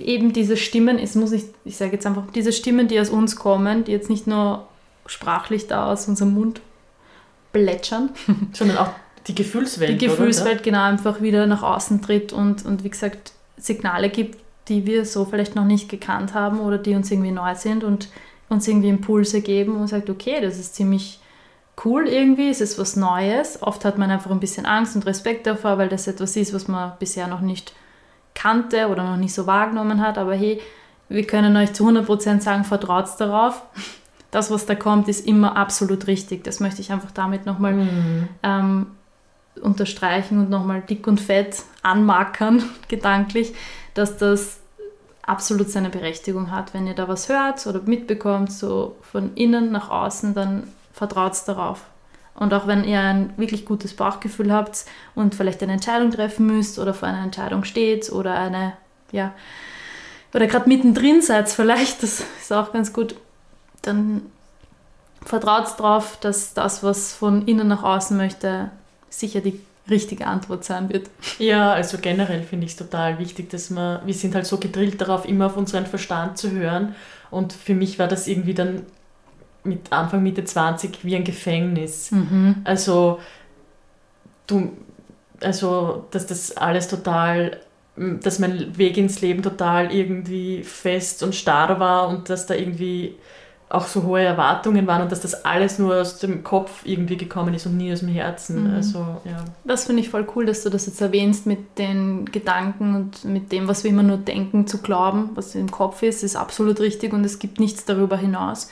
eben 0.01 0.33
diese 0.33 0.57
Stimmen, 0.57 0.99
es 0.99 1.15
muss 1.15 1.33
ich, 1.33 1.45
ich 1.65 1.77
sage 1.77 1.93
jetzt 1.93 2.07
einfach, 2.07 2.25
diese 2.35 2.53
Stimmen, 2.53 2.89
die 2.89 3.01
aus 3.01 3.11
uns 3.11 3.37
kommen, 3.37 3.85
die 3.85 3.93
jetzt 3.93 4.11
nicht 4.11 4.27
nur 4.27 4.67
sprachlich 5.07 5.67
da 5.67 5.93
aus 5.93 6.09
unserem 6.09 6.35
Mund 6.35 6.61
plätschern, 7.53 8.11
sondern 8.53 8.79
auch 8.79 8.91
die 9.27 9.35
Gefühlswelt. 9.35 10.01
die 10.01 10.07
oder? 10.07 10.17
Gefühlswelt 10.17 10.63
genau 10.63 10.83
einfach 10.85 11.21
wieder 11.21 11.47
nach 11.47 11.63
außen 11.63 12.03
tritt 12.03 12.33
und, 12.33 12.65
und 12.65 12.85
wie 12.85 12.91
gesagt 12.91 13.33
Signale 13.57 14.11
gibt, 14.11 14.39
die 14.69 14.87
wir 14.87 15.05
so 15.05 15.25
vielleicht 15.25 15.55
noch 15.55 15.65
nicht 15.65 15.89
gekannt 15.89 16.35
haben 16.35 16.61
oder 16.61 16.79
die 16.79 16.95
uns 16.95 17.11
irgendwie 17.11 17.31
neu 17.31 17.55
sind 17.55 17.85
und 17.85 18.09
uns 18.49 18.69
irgendwie 18.69 18.89
Impulse 18.89 19.41
geben 19.41 19.77
und 19.77 19.89
sagt, 19.89 20.11
okay, 20.11 20.41
das 20.41 20.59
ist 20.59 20.75
ziemlich 20.75 21.21
cool 21.85 22.09
irgendwie, 22.09 22.49
es 22.49 22.61
ist 22.61 22.79
was 22.79 22.97
Neues. 22.97 23.63
Oft 23.63 23.85
hat 23.85 23.99
man 23.99 24.11
einfach 24.11 24.31
ein 24.31 24.41
bisschen 24.41 24.67
Angst 24.67 24.97
und 24.97 25.07
Respekt 25.07 25.47
davor, 25.47 25.79
weil 25.79 25.89
das 25.89 26.07
etwas 26.07 26.37
ist, 26.37 26.55
was 26.55 26.69
man 26.69 26.93
bisher 26.99 27.27
noch 27.27 27.41
nicht 27.41 27.75
kannte 28.35 28.89
oder 28.89 29.05
noch 29.05 29.17
nicht 29.17 29.35
so 29.35 29.47
wahrgenommen 29.47 30.01
hat. 30.01 30.19
Aber 30.19 30.35
hey, 30.35 30.61
wir 31.09 31.27
können 31.27 31.57
euch 31.57 31.73
zu 31.73 31.89
100% 31.89 32.41
sagen, 32.41 32.65
vertraut 32.65 33.09
darauf. 33.19 33.63
Das, 34.31 34.51
was 34.51 34.67
da 34.67 34.75
kommt, 34.75 35.09
ist 35.09 35.27
immer 35.27 35.57
absolut 35.57 36.07
richtig. 36.07 36.45
Das 36.45 36.61
möchte 36.61 36.81
ich 36.81 36.93
einfach 36.93 37.11
damit 37.11 37.47
nochmal 37.47 37.75
mhm. 37.75 38.29
ähm, 38.43 38.87
unterstreichen 39.63 40.39
und 40.39 40.51
nochmal 40.51 40.83
dick 40.83 41.07
und 41.07 41.21
fett 41.21 41.63
anmarkern, 41.83 42.63
gedanklich, 42.89 43.55
dass 43.95 44.17
das 44.19 44.61
absolut 45.27 45.71
seine 45.71 45.91
Berechtigung 45.91 46.51
hat. 46.51 46.73
Wenn 46.73 46.87
ihr 46.87 46.95
da 46.95 47.09
was 47.09 47.29
hört 47.29 47.67
oder 47.67 47.81
mitbekommt, 47.83 48.53
so 48.53 48.97
von 49.03 49.35
innen 49.35 49.73
nach 49.73 49.91
außen, 49.91 50.35
dann 50.35 50.69
vertraut 50.93 51.37
darauf. 51.47 51.85
Und 52.35 52.53
auch 52.53 52.67
wenn 52.67 52.85
ihr 52.85 53.01
ein 53.01 53.33
wirklich 53.37 53.65
gutes 53.65 53.95
Bauchgefühl 53.95 54.53
habt 54.53 54.85
und 55.15 55.35
vielleicht 55.35 55.63
eine 55.63 55.73
Entscheidung 55.73 56.11
treffen 56.11 56.47
müsst 56.47 56.79
oder 56.79 56.95
vor 56.95 57.09
einer 57.09 57.23
Entscheidung 57.23 57.65
steht 57.65 58.13
oder 58.13 58.35
eine, 58.39 58.75
ja, 59.11 59.33
oder 60.35 60.47
gerade 60.47 60.69
mittendrin 60.69 61.23
seid 61.23 61.49
vielleicht, 61.49 62.03
das 62.03 62.23
ist 62.41 62.53
auch 62.53 62.73
ganz 62.73 62.93
gut, 62.93 63.17
dann 63.83 64.23
vertraut 65.25 65.67
darauf, 65.79 66.19
dass 66.21 66.55
das, 66.55 66.83
was 66.83 67.15
von 67.15 67.47
innen 67.47 67.69
nach 67.69 67.83
außen 67.83 68.17
möchte, 68.17 68.71
sicher 69.09 69.41
die 69.41 69.61
richtige 69.89 70.27
Antwort 70.27 70.65
sein 70.65 70.89
wird. 70.89 71.11
Ja, 71.39 71.73
also 71.73 71.99
generell 71.99 72.43
finde 72.43 72.67
ich 72.67 72.73
es 72.73 72.77
total 72.77 73.19
wichtig, 73.19 73.51
dass 73.51 73.71
wir, 73.71 74.03
wir 74.05 74.15
sind 74.15 74.35
halt 74.35 74.47
so 74.47 74.59
gedrillt 74.59 75.01
darauf, 75.01 75.27
immer 75.27 75.47
auf 75.47 75.57
unseren 75.57 75.87
Verstand 75.87 76.39
zu 76.39 76.51
hören. 76.51 76.95
Und 77.31 77.53
für 77.53 77.75
mich 77.75 77.99
war 77.99 78.09
das 78.09 78.27
irgendwie 78.27 78.55
dann 78.55 78.83
mit 79.65 79.93
Anfang, 79.93 80.23
Mitte 80.23 80.45
20 80.45 81.05
wie 81.05 81.17
ein 81.17 81.25
Gefängnis. 81.25 82.11
Mhm. 82.11 82.57
Also, 82.65 83.21
du, 84.47 84.73
also, 85.41 86.07
dass 86.11 86.27
das 86.27 86.57
alles 86.57 86.89
total, 86.89 87.61
dass 87.97 88.39
mein 88.39 88.77
Weg 88.79 88.97
ins 88.97 89.21
Leben 89.21 89.43
total 89.43 89.93
irgendwie 89.93 90.63
fest 90.63 91.23
und 91.23 91.35
starr 91.35 91.81
war 91.81 92.09
und 92.09 92.29
dass 92.31 92.47
da 92.47 92.55
irgendwie 92.55 93.17
auch 93.69 93.87
so 93.87 94.05
hohe 94.05 94.23
Erwartungen 94.23 94.87
waren 94.87 95.03
und 95.03 95.11
dass 95.11 95.21
das 95.21 95.45
alles 95.45 95.79
nur 95.81 96.01
aus 96.01 96.19
dem 96.19 96.45
Kopf 96.45 96.83
irgendwie 96.85 97.17
gekommen 97.17 97.53
ist 97.53 97.67
und 97.67 97.77
nie 97.77 97.93
aus 97.93 98.01
dem 98.01 98.09
Herzen. 98.09 98.69
Mhm. 98.69 98.75
Also, 98.77 98.99
ja. 99.25 99.45
Das 99.65 99.87
finde 99.87 100.03
ich 100.03 100.09
voll 100.09 100.27
cool, 100.37 100.47
dass 100.47 100.63
du 100.63 100.71
das 100.71 100.87
jetzt 100.87 101.01
erwähnst 101.01 101.47
mit 101.47 101.77
den 101.77 102.27
Gedanken 102.27 102.95
und 102.95 103.25
mit 103.25 103.51
dem, 103.51 103.67
was 103.67 103.83
wir 103.83 103.91
immer 103.91 104.05
nur 104.05 104.19
denken, 104.19 104.69
zu 104.69 104.79
glauben, 104.79 105.31
was 105.35 105.57
im 105.57 105.71
Kopf 105.71 106.03
ist, 106.03 106.23
ist 106.23 106.37
absolut 106.37 106.79
richtig 106.79 107.13
und 107.13 107.25
es 107.25 107.41
gibt 107.41 107.59
nichts 107.59 107.85
darüber 107.85 108.17
hinaus. 108.17 108.71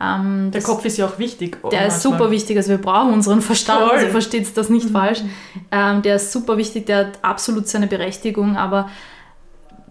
Ähm, 0.00 0.50
der 0.50 0.62
Kopf 0.62 0.84
ist 0.84 0.96
ja 0.96 1.06
auch 1.06 1.20
wichtig. 1.20 1.58
Der 1.62 1.70
manchmal. 1.70 1.86
ist 1.86 2.02
super 2.02 2.30
wichtig, 2.32 2.56
also 2.56 2.70
wir 2.70 2.78
brauchen 2.78 3.12
unseren 3.12 3.40
Verstand, 3.40 3.88
Voll. 3.88 3.98
also 3.98 4.08
versteht 4.08 4.56
das 4.56 4.68
nicht 4.68 4.88
mhm. 4.88 4.92
falsch. 4.92 5.22
Ähm, 5.70 6.02
der 6.02 6.16
ist 6.16 6.32
super 6.32 6.56
wichtig, 6.56 6.86
der 6.86 6.98
hat 6.98 7.18
absolut 7.22 7.68
seine 7.68 7.86
Berechtigung, 7.86 8.56
aber 8.56 8.90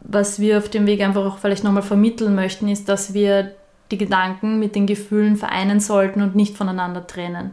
was 0.02 0.42
wir 0.42 0.58
auf 0.58 0.68
dem 0.68 0.86
Weg 0.86 1.02
einfach 1.02 1.26
auch 1.26 1.38
vielleicht 1.38 1.64
nochmal 1.64 1.82
vermitteln 1.82 2.36
möchten, 2.36 2.68
ist, 2.68 2.90
dass 2.90 3.14
wir 3.14 3.54
die 3.94 3.98
Gedanken 3.98 4.60
mit 4.60 4.76
den 4.76 4.88
Gefühlen 4.88 5.38
vereinen 5.38 5.80
sollten 5.80 6.22
und 6.22 6.36
nicht 6.36 6.58
voneinander 6.58 7.06
trennen. 7.06 7.52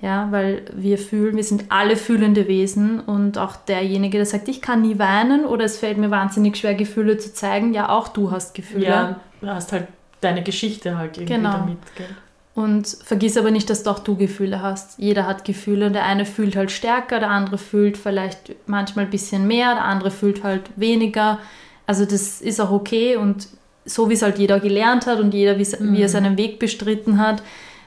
Ja, 0.00 0.28
weil 0.30 0.64
wir 0.74 0.98
fühlen, 0.98 1.36
wir 1.36 1.44
sind 1.44 1.66
alle 1.68 1.96
fühlende 1.96 2.48
Wesen 2.48 3.00
und 3.00 3.38
auch 3.38 3.54
derjenige, 3.54 4.18
der 4.18 4.26
sagt, 4.26 4.48
ich 4.48 4.60
kann 4.60 4.82
nie 4.82 4.98
weinen 4.98 5.44
oder 5.46 5.64
es 5.64 5.78
fällt 5.78 5.96
mir 5.96 6.10
wahnsinnig 6.10 6.56
schwer, 6.56 6.74
Gefühle 6.74 7.18
zu 7.18 7.32
zeigen, 7.32 7.72
ja, 7.72 7.88
auch 7.88 8.08
du 8.08 8.32
hast 8.32 8.54
Gefühle. 8.54 8.86
Ja, 8.86 9.20
du 9.40 9.46
hast 9.46 9.70
halt 9.72 9.86
deine 10.20 10.42
Geschichte 10.42 10.98
halt 10.98 11.18
irgendwie 11.18 11.34
genau. 11.34 11.52
damit. 11.52 11.78
Gell? 11.96 12.08
Und 12.54 12.86
vergiss 12.86 13.36
aber 13.36 13.50
nicht, 13.50 13.70
dass 13.70 13.82
doch 13.82 14.00
du 14.00 14.16
Gefühle 14.16 14.60
hast. 14.60 14.98
Jeder 14.98 15.26
hat 15.26 15.44
Gefühle. 15.44 15.90
Der 15.90 16.04
eine 16.04 16.26
fühlt 16.26 16.54
halt 16.54 16.70
stärker, 16.70 17.18
der 17.18 17.30
andere 17.30 17.56
fühlt 17.56 17.96
vielleicht 17.96 18.54
manchmal 18.66 19.06
ein 19.06 19.10
bisschen 19.10 19.46
mehr, 19.46 19.74
der 19.74 19.84
andere 19.84 20.10
fühlt 20.10 20.42
halt 20.42 20.62
weniger. 20.76 21.38
Also 21.86 22.04
das 22.04 22.40
ist 22.40 22.60
auch 22.60 22.70
okay 22.70 23.16
und 23.16 23.48
so 23.84 24.08
wie 24.08 24.14
es 24.14 24.22
halt 24.22 24.38
jeder 24.38 24.60
gelernt 24.60 25.06
hat 25.06 25.20
und 25.20 25.34
jeder, 25.34 25.58
wie, 25.58 25.64
mhm. 25.64 25.92
wie 25.92 26.02
er 26.02 26.08
mhm. 26.08 26.12
seinen 26.12 26.38
Weg 26.38 26.58
bestritten 26.58 27.18
hat. 27.18 27.42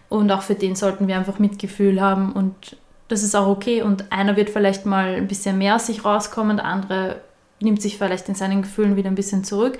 Und 0.09 0.31
auch 0.31 0.41
für 0.41 0.55
den 0.55 0.75
sollten 0.75 1.07
wir 1.07 1.17
einfach 1.17 1.39
Mitgefühl 1.39 1.99
haben 1.99 2.33
und 2.33 2.77
das 3.07 3.23
ist 3.23 3.35
auch 3.35 3.47
okay. 3.47 3.81
Und 3.81 4.11
einer 4.11 4.35
wird 4.35 4.49
vielleicht 4.49 4.85
mal 4.85 5.15
ein 5.15 5.27
bisschen 5.27 5.57
mehr 5.57 5.75
aus 5.75 5.87
sich 5.87 6.05
rauskommen, 6.05 6.57
der 6.57 6.65
andere 6.65 7.21
nimmt 7.59 7.81
sich 7.81 7.97
vielleicht 7.97 8.27
in 8.29 8.35
seinen 8.35 8.61
Gefühlen 8.61 8.95
wieder 8.95 9.09
ein 9.09 9.15
bisschen 9.15 9.43
zurück. 9.43 9.77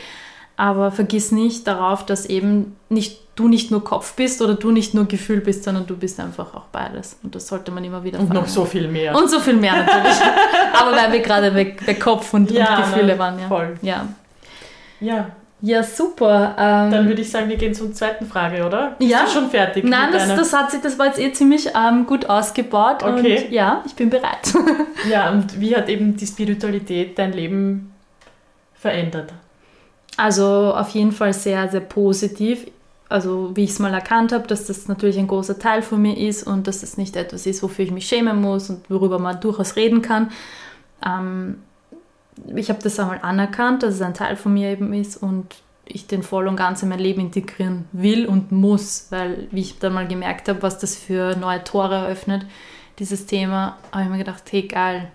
Aber 0.57 0.91
vergiss 0.91 1.31
nicht 1.31 1.67
darauf, 1.67 2.05
dass 2.05 2.25
eben 2.25 2.77
nicht 2.89 3.19
du 3.35 3.49
nicht 3.49 3.71
nur 3.71 3.83
Kopf 3.83 4.13
bist 4.15 4.41
oder 4.41 4.53
du 4.53 4.71
nicht 4.71 4.93
nur 4.93 5.05
Gefühl 5.05 5.41
bist, 5.41 5.65
sondern 5.65 5.85
du 5.85 5.97
bist 5.97 6.19
einfach 6.21 6.53
auch 6.53 6.67
beides. 6.71 7.17
Und 7.21 7.35
das 7.35 7.47
sollte 7.47 7.71
man 7.71 7.83
immer 7.83 8.03
wieder 8.05 8.19
Und 8.19 8.31
noch 8.33 8.47
so 8.47 8.63
viel 8.63 8.87
mehr. 8.87 9.13
Und 9.15 9.29
so 9.29 9.39
viel 9.41 9.57
mehr 9.57 9.75
natürlich. 9.75 10.17
Aber 10.79 10.95
weil 10.95 11.11
wir 11.11 11.19
gerade 11.19 11.51
bei, 11.51 11.75
bei 11.85 11.93
Kopf 11.95 12.33
und, 12.33 12.49
ja, 12.51 12.77
und 12.77 12.83
Gefühle 12.85 13.13
ne, 13.13 13.19
waren. 13.19 13.39
Ja. 13.39 13.47
Voll. 13.47 13.77
Ja. 13.81 14.07
Ja. 15.01 15.31
Ja, 15.65 15.81
super. 15.81 16.55
Ähm, 16.59 16.91
Dann 16.91 17.07
würde 17.07 17.23
ich 17.23 17.31
sagen, 17.31 17.49
wir 17.49 17.57
gehen 17.57 17.73
zur 17.73 17.91
zweiten 17.91 18.27
Frage, 18.27 18.67
oder? 18.67 18.91
Bist 18.99 19.09
ja. 19.09 19.25
du 19.25 19.31
schon 19.31 19.49
fertig? 19.49 19.83
Nein, 19.83 20.11
das, 20.11 20.27
das, 20.27 20.53
hat 20.53 20.69
sich, 20.69 20.79
das 20.79 20.99
war 20.99 21.07
jetzt 21.07 21.17
eh 21.19 21.33
ziemlich 21.33 21.71
ähm, 21.75 22.05
gut 22.05 22.27
ausgebaut. 22.27 23.01
Okay. 23.01 23.45
Und 23.45 23.51
ja, 23.51 23.81
ich 23.83 23.95
bin 23.95 24.11
bereit. 24.11 24.53
ja, 25.09 25.31
und 25.31 25.59
wie 25.59 25.75
hat 25.75 25.89
eben 25.89 26.15
die 26.15 26.27
Spiritualität 26.27 27.17
dein 27.17 27.33
Leben 27.33 27.95
verändert? 28.75 29.33
Also 30.17 30.45
auf 30.45 30.89
jeden 30.89 31.11
Fall 31.11 31.33
sehr, 31.33 31.67
sehr 31.67 31.81
positiv. 31.81 32.67
Also 33.09 33.49
wie 33.55 33.63
ich 33.63 33.71
es 33.71 33.79
mal 33.79 33.93
erkannt 33.93 34.33
habe, 34.33 34.45
dass 34.45 34.67
das 34.67 34.87
natürlich 34.87 35.17
ein 35.17 35.27
großer 35.27 35.57
Teil 35.57 35.81
von 35.81 35.99
mir 35.99 36.15
ist 36.15 36.45
und 36.45 36.67
dass 36.67 36.81
das 36.81 36.95
nicht 36.97 37.15
etwas 37.15 37.47
ist, 37.47 37.63
wofür 37.63 37.85
ich 37.85 37.91
mich 37.91 38.07
schämen 38.07 38.39
muss 38.39 38.69
und 38.69 38.87
worüber 38.91 39.17
man 39.17 39.41
durchaus 39.41 39.75
reden 39.77 40.03
kann. 40.03 40.31
Ähm, 41.03 41.63
ich 42.55 42.69
habe 42.69 42.79
das 42.81 42.99
einmal 42.99 43.19
anerkannt, 43.21 43.83
dass 43.83 43.95
es 43.95 44.01
ein 44.01 44.13
Teil 44.13 44.35
von 44.35 44.53
mir 44.53 44.69
eben 44.69 44.93
ist 44.93 45.17
und 45.17 45.55
ich 45.87 46.07
den 46.07 46.23
voll 46.23 46.47
und 46.47 46.55
ganz 46.55 46.81
in 46.83 46.89
mein 46.89 46.99
Leben 46.99 47.21
integrieren 47.21 47.85
will 47.91 48.25
und 48.25 48.51
muss, 48.51 49.07
weil 49.11 49.47
wie 49.51 49.61
ich 49.61 49.79
dann 49.79 49.93
mal 49.93 50.07
gemerkt 50.07 50.49
habe, 50.49 50.61
was 50.63 50.79
das 50.79 50.95
für 50.95 51.35
neue 51.35 51.63
Tore 51.63 51.95
eröffnet, 51.95 52.45
dieses 52.99 53.25
Thema, 53.25 53.77
habe 53.91 54.03
ich 54.03 54.09
mir 54.09 54.17
gedacht, 54.17 54.43
hey 54.51 54.63
geil, 54.63 55.11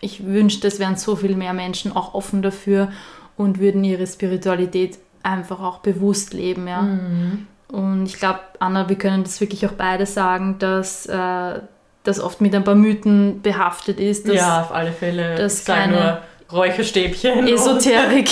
ich 0.00 0.24
wünschte, 0.24 0.66
es 0.66 0.78
wären 0.78 0.96
so 0.96 1.16
viel 1.16 1.36
mehr 1.36 1.52
Menschen 1.52 1.94
auch 1.94 2.14
offen 2.14 2.42
dafür 2.42 2.90
und 3.36 3.58
würden 3.58 3.84
ihre 3.84 4.06
Spiritualität 4.06 4.98
einfach 5.22 5.60
auch 5.60 5.78
bewusst 5.78 6.32
leben, 6.32 6.68
ja. 6.68 6.82
Mhm. 6.82 7.46
Und 7.68 8.06
ich 8.06 8.18
glaube, 8.18 8.40
Anna, 8.60 8.88
wir 8.88 8.96
können 8.96 9.24
das 9.24 9.40
wirklich 9.40 9.66
auch 9.66 9.72
beide 9.72 10.06
sagen, 10.06 10.58
dass 10.58 11.06
äh, 11.06 11.60
das 12.04 12.20
oft 12.20 12.40
mit 12.40 12.54
ein 12.54 12.62
paar 12.62 12.76
Mythen 12.76 13.42
behaftet 13.42 13.98
ist. 13.98 14.28
Dass, 14.28 14.36
ja, 14.36 14.60
auf 14.60 14.72
alle 14.72 14.92
Fälle. 14.92 15.34
Dass 15.34 15.64
keine 15.64 16.20
Räucherstäbchen. 16.52 17.46
Esoterik. 17.48 18.28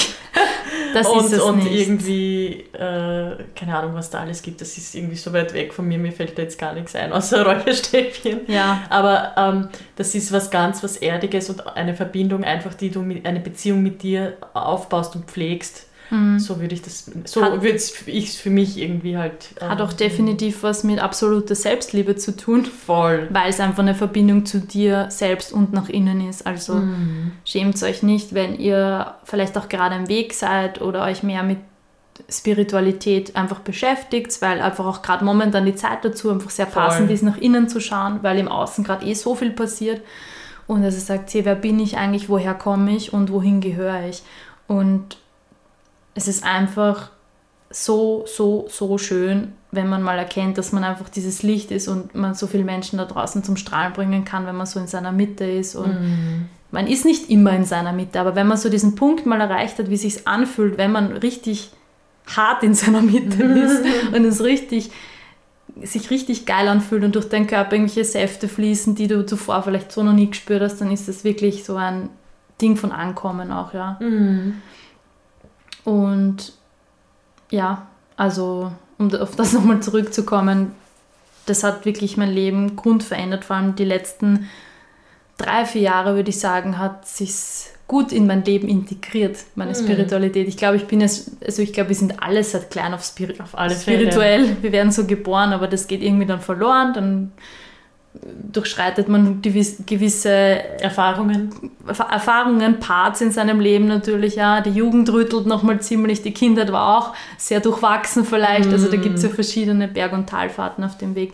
Das 0.94 1.08
und, 1.08 1.24
ist 1.24 1.32
es 1.32 1.40
und 1.40 1.64
nicht. 1.64 1.72
irgendwie, 1.72 2.64
äh, 2.72 3.36
keine 3.54 3.76
Ahnung, 3.76 3.94
was 3.94 4.10
da 4.10 4.20
alles 4.20 4.42
gibt. 4.42 4.60
Das 4.60 4.76
ist 4.76 4.94
irgendwie 4.94 5.16
so 5.16 5.32
weit 5.32 5.54
weg 5.54 5.72
von 5.72 5.86
mir, 5.86 5.98
mir 5.98 6.12
fällt 6.12 6.36
da 6.36 6.42
jetzt 6.42 6.58
gar 6.58 6.74
nichts 6.74 6.94
ein, 6.94 7.12
außer 7.12 7.44
Räucherstäbchen. 7.46 8.40
Ja. 8.46 8.82
Aber 8.90 9.32
ähm, 9.36 9.68
das 9.96 10.14
ist 10.14 10.32
was 10.32 10.50
ganz, 10.50 10.82
was 10.82 10.98
Erdiges 10.98 11.48
und 11.50 11.66
eine 11.76 11.94
Verbindung 11.94 12.44
einfach, 12.44 12.74
die 12.74 12.90
du 12.90 13.00
mit, 13.00 13.26
eine 13.26 13.40
Beziehung 13.40 13.82
mit 13.82 14.02
dir 14.02 14.36
aufbaust 14.52 15.16
und 15.16 15.26
pflegst 15.26 15.86
Mhm. 16.12 16.38
So 16.38 16.60
würde 16.60 16.74
ich 16.74 16.82
das, 16.82 17.10
so 17.24 17.40
würde 17.40 17.68
ich 18.06 18.28
es 18.28 18.36
für 18.36 18.50
mich 18.50 18.78
irgendwie 18.78 19.16
halt. 19.16 19.54
Ähm, 19.60 19.70
hat 19.70 19.80
auch 19.80 19.94
definitiv 19.94 20.62
was 20.62 20.84
mit 20.84 20.98
absoluter 20.98 21.54
Selbstliebe 21.54 22.16
zu 22.16 22.36
tun. 22.36 22.66
Voll. 22.66 23.28
Weil 23.30 23.48
es 23.48 23.60
einfach 23.60 23.82
eine 23.82 23.94
Verbindung 23.94 24.44
zu 24.44 24.60
dir 24.60 25.06
selbst 25.08 25.52
und 25.52 25.72
nach 25.72 25.88
innen 25.88 26.28
ist. 26.28 26.46
Also 26.46 26.74
mhm. 26.74 27.32
schämt 27.46 27.82
euch 27.82 28.02
nicht, 28.02 28.34
wenn 28.34 28.58
ihr 28.58 29.14
vielleicht 29.24 29.56
auch 29.56 29.70
gerade 29.70 29.94
am 29.94 30.08
Weg 30.08 30.34
seid 30.34 30.82
oder 30.82 31.04
euch 31.04 31.22
mehr 31.22 31.42
mit 31.42 31.58
Spiritualität 32.28 33.34
einfach 33.34 33.60
beschäftigt, 33.60 34.36
weil 34.42 34.60
einfach 34.60 34.84
auch 34.84 35.00
gerade 35.00 35.24
momentan 35.24 35.64
die 35.64 35.74
Zeit 35.74 36.04
dazu 36.04 36.30
einfach 36.30 36.50
sehr 36.50 36.66
passend 36.66 37.06
Voll. 37.06 37.14
ist, 37.14 37.22
nach 37.22 37.38
innen 37.38 37.70
zu 37.70 37.80
schauen, 37.80 38.18
weil 38.20 38.38
im 38.38 38.48
Außen 38.48 38.84
gerade 38.84 39.06
eh 39.06 39.14
so 39.14 39.34
viel 39.34 39.50
passiert. 39.50 40.02
Und 40.66 40.82
dass 40.82 40.94
ihr 40.94 41.00
sagt, 41.00 41.32
hey, 41.32 41.46
wer 41.46 41.54
bin 41.54 41.80
ich 41.80 41.96
eigentlich, 41.96 42.28
woher 42.28 42.52
komme 42.52 42.94
ich 42.94 43.14
und 43.14 43.32
wohin 43.32 43.62
gehöre 43.62 44.08
ich? 44.08 44.22
Und 44.66 45.16
es 46.14 46.28
ist 46.28 46.44
einfach 46.44 47.10
so, 47.70 48.24
so, 48.26 48.66
so 48.68 48.98
schön, 48.98 49.52
wenn 49.70 49.88
man 49.88 50.02
mal 50.02 50.18
erkennt, 50.18 50.58
dass 50.58 50.72
man 50.72 50.84
einfach 50.84 51.08
dieses 51.08 51.42
Licht 51.42 51.70
ist 51.70 51.88
und 51.88 52.14
man 52.14 52.34
so 52.34 52.46
viele 52.46 52.64
Menschen 52.64 52.98
da 52.98 53.06
draußen 53.06 53.42
zum 53.42 53.56
Strahlen 53.56 53.94
bringen 53.94 54.24
kann, 54.24 54.46
wenn 54.46 54.56
man 54.56 54.66
so 54.66 54.78
in 54.78 54.86
seiner 54.86 55.12
Mitte 55.12 55.44
ist. 55.44 55.74
Und 55.74 55.92
mm. 55.92 56.48
man 56.70 56.86
ist 56.86 57.06
nicht 57.06 57.30
immer 57.30 57.52
in 57.52 57.64
seiner 57.64 57.92
Mitte, 57.92 58.20
aber 58.20 58.34
wenn 58.34 58.46
man 58.46 58.58
so 58.58 58.68
diesen 58.68 58.94
Punkt 58.94 59.24
mal 59.24 59.40
erreicht 59.40 59.78
hat, 59.78 59.88
wie 59.88 59.94
es 59.94 60.02
sich 60.02 60.28
anfühlt, 60.28 60.76
wenn 60.76 60.92
man 60.92 61.12
richtig 61.12 61.70
hart 62.26 62.62
in 62.62 62.74
seiner 62.74 63.00
Mitte 63.00 63.42
ist 63.42 63.84
und 64.14 64.24
es 64.24 64.44
richtig 64.44 64.90
sich 65.80 66.10
richtig 66.10 66.44
geil 66.44 66.68
anfühlt 66.68 67.02
und 67.02 67.14
durch 67.14 67.30
deinen 67.30 67.46
Körper 67.46 67.72
irgendwelche 67.72 68.04
Säfte 68.04 68.46
fließen, 68.46 68.94
die 68.94 69.08
du 69.08 69.24
zuvor 69.24 69.62
vielleicht 69.62 69.90
so 69.90 70.02
noch 70.02 70.12
nie 70.12 70.28
gespürt 70.28 70.60
hast, 70.60 70.82
dann 70.82 70.90
ist 70.90 71.08
das 71.08 71.24
wirklich 71.24 71.64
so 71.64 71.76
ein 71.76 72.10
Ding 72.60 72.76
von 72.76 72.92
Ankommen 72.92 73.50
auch, 73.50 73.72
ja. 73.72 73.92
Mm. 74.00 74.60
Und 75.84 76.52
ja, 77.50 77.86
also 78.16 78.72
um 78.98 79.14
auf 79.14 79.36
das 79.36 79.52
nochmal 79.54 79.80
zurückzukommen, 79.80 80.72
das 81.46 81.64
hat 81.64 81.84
wirklich 81.84 82.16
mein 82.16 82.30
Leben 82.30 82.76
grundverändert. 82.76 83.44
Vor 83.44 83.56
allem 83.56 83.74
die 83.74 83.84
letzten 83.84 84.48
drei, 85.38 85.64
vier 85.64 85.82
Jahre, 85.82 86.14
würde 86.14 86.30
ich 86.30 86.38
sagen, 86.38 86.78
hat 86.78 87.06
sich 87.06 87.66
gut 87.88 88.12
in 88.12 88.26
mein 88.26 88.44
Leben 88.44 88.68
integriert, 88.68 89.38
meine 89.54 89.72
mhm. 89.72 89.76
Spiritualität. 89.76 90.48
Ich 90.48 90.56
glaube, 90.56 90.76
ich 90.76 90.86
bin 90.86 91.00
es, 91.00 91.32
also 91.44 91.62
ich 91.62 91.72
glaube, 91.72 91.90
wir 91.90 91.96
sind 91.96 92.22
alle 92.22 92.42
seit 92.42 92.70
klein 92.70 92.94
auf, 92.94 93.04
Spiri 93.04 93.38
auf 93.40 93.58
alle 93.58 93.74
spirituell. 93.74 94.56
Wir 94.62 94.72
werden 94.72 94.92
so 94.92 95.04
geboren, 95.04 95.52
aber 95.52 95.66
das 95.66 95.88
geht 95.88 96.02
irgendwie 96.02 96.26
dann 96.26 96.40
verloren. 96.40 96.94
Dann 96.94 97.32
durchschreitet 98.52 99.08
man 99.08 99.40
gewisse 99.40 100.30
Erfahrungen. 100.30 101.50
Erfahrungen, 101.86 102.78
Parts 102.78 103.20
in 103.22 103.32
seinem 103.32 103.58
Leben 103.58 103.86
natürlich, 103.88 104.36
ja. 104.36 104.60
Die 104.60 104.70
Jugend 104.70 105.10
rüttelt 105.12 105.46
nochmal 105.46 105.80
ziemlich, 105.80 106.22
die 106.22 106.34
Kindheit 106.34 106.70
war 106.70 106.98
auch 106.98 107.14
sehr 107.38 107.60
durchwachsen 107.60 108.24
vielleicht. 108.24 108.70
Also 108.70 108.90
da 108.90 108.96
gibt 108.96 109.16
es 109.16 109.22
ja 109.22 109.30
mhm. 109.30 109.34
verschiedene 109.34 109.88
Berg- 109.88 110.12
und 110.12 110.28
Talfahrten 110.28 110.84
auf 110.84 110.98
dem 110.98 111.14
Weg. 111.14 111.32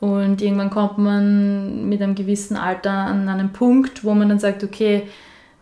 Und 0.00 0.42
irgendwann 0.42 0.70
kommt 0.70 0.98
man 0.98 1.88
mit 1.88 2.02
einem 2.02 2.14
gewissen 2.14 2.56
Alter 2.56 2.90
an 2.90 3.28
einen 3.28 3.52
Punkt, 3.52 4.04
wo 4.04 4.14
man 4.14 4.28
dann 4.28 4.38
sagt, 4.38 4.64
okay, 4.64 5.04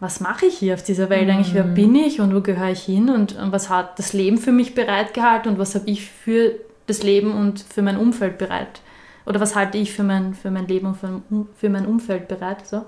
was 0.00 0.20
mache 0.20 0.46
ich 0.46 0.58
hier 0.58 0.74
auf 0.74 0.82
dieser 0.82 1.10
Welt 1.10 1.28
eigentlich? 1.28 1.54
Wer 1.54 1.64
mhm. 1.64 1.74
bin 1.74 1.94
ich 1.94 2.20
und 2.20 2.34
wo 2.34 2.40
gehöre 2.40 2.70
ich 2.70 2.82
hin? 2.82 3.10
Und, 3.10 3.36
und 3.36 3.52
was 3.52 3.68
hat 3.68 3.98
das 3.98 4.14
Leben 4.14 4.38
für 4.38 4.52
mich 4.52 4.74
bereitgehalten 4.74 5.52
und 5.52 5.58
was 5.58 5.74
habe 5.74 5.88
ich 5.88 6.10
für 6.10 6.52
das 6.86 7.02
Leben 7.02 7.32
und 7.32 7.60
für 7.60 7.82
mein 7.82 7.98
Umfeld 7.98 8.38
bereit? 8.38 8.80
Oder 9.26 9.40
was 9.40 9.54
halte 9.54 9.78
ich 9.78 9.92
für 9.92 10.02
mein, 10.02 10.34
für 10.34 10.50
mein 10.50 10.66
Leben 10.66 10.86
und 10.86 10.96
für, 10.96 11.22
für 11.56 11.68
mein 11.68 11.86
Umfeld 11.86 12.28
bereit? 12.28 12.66
So. 12.66 12.84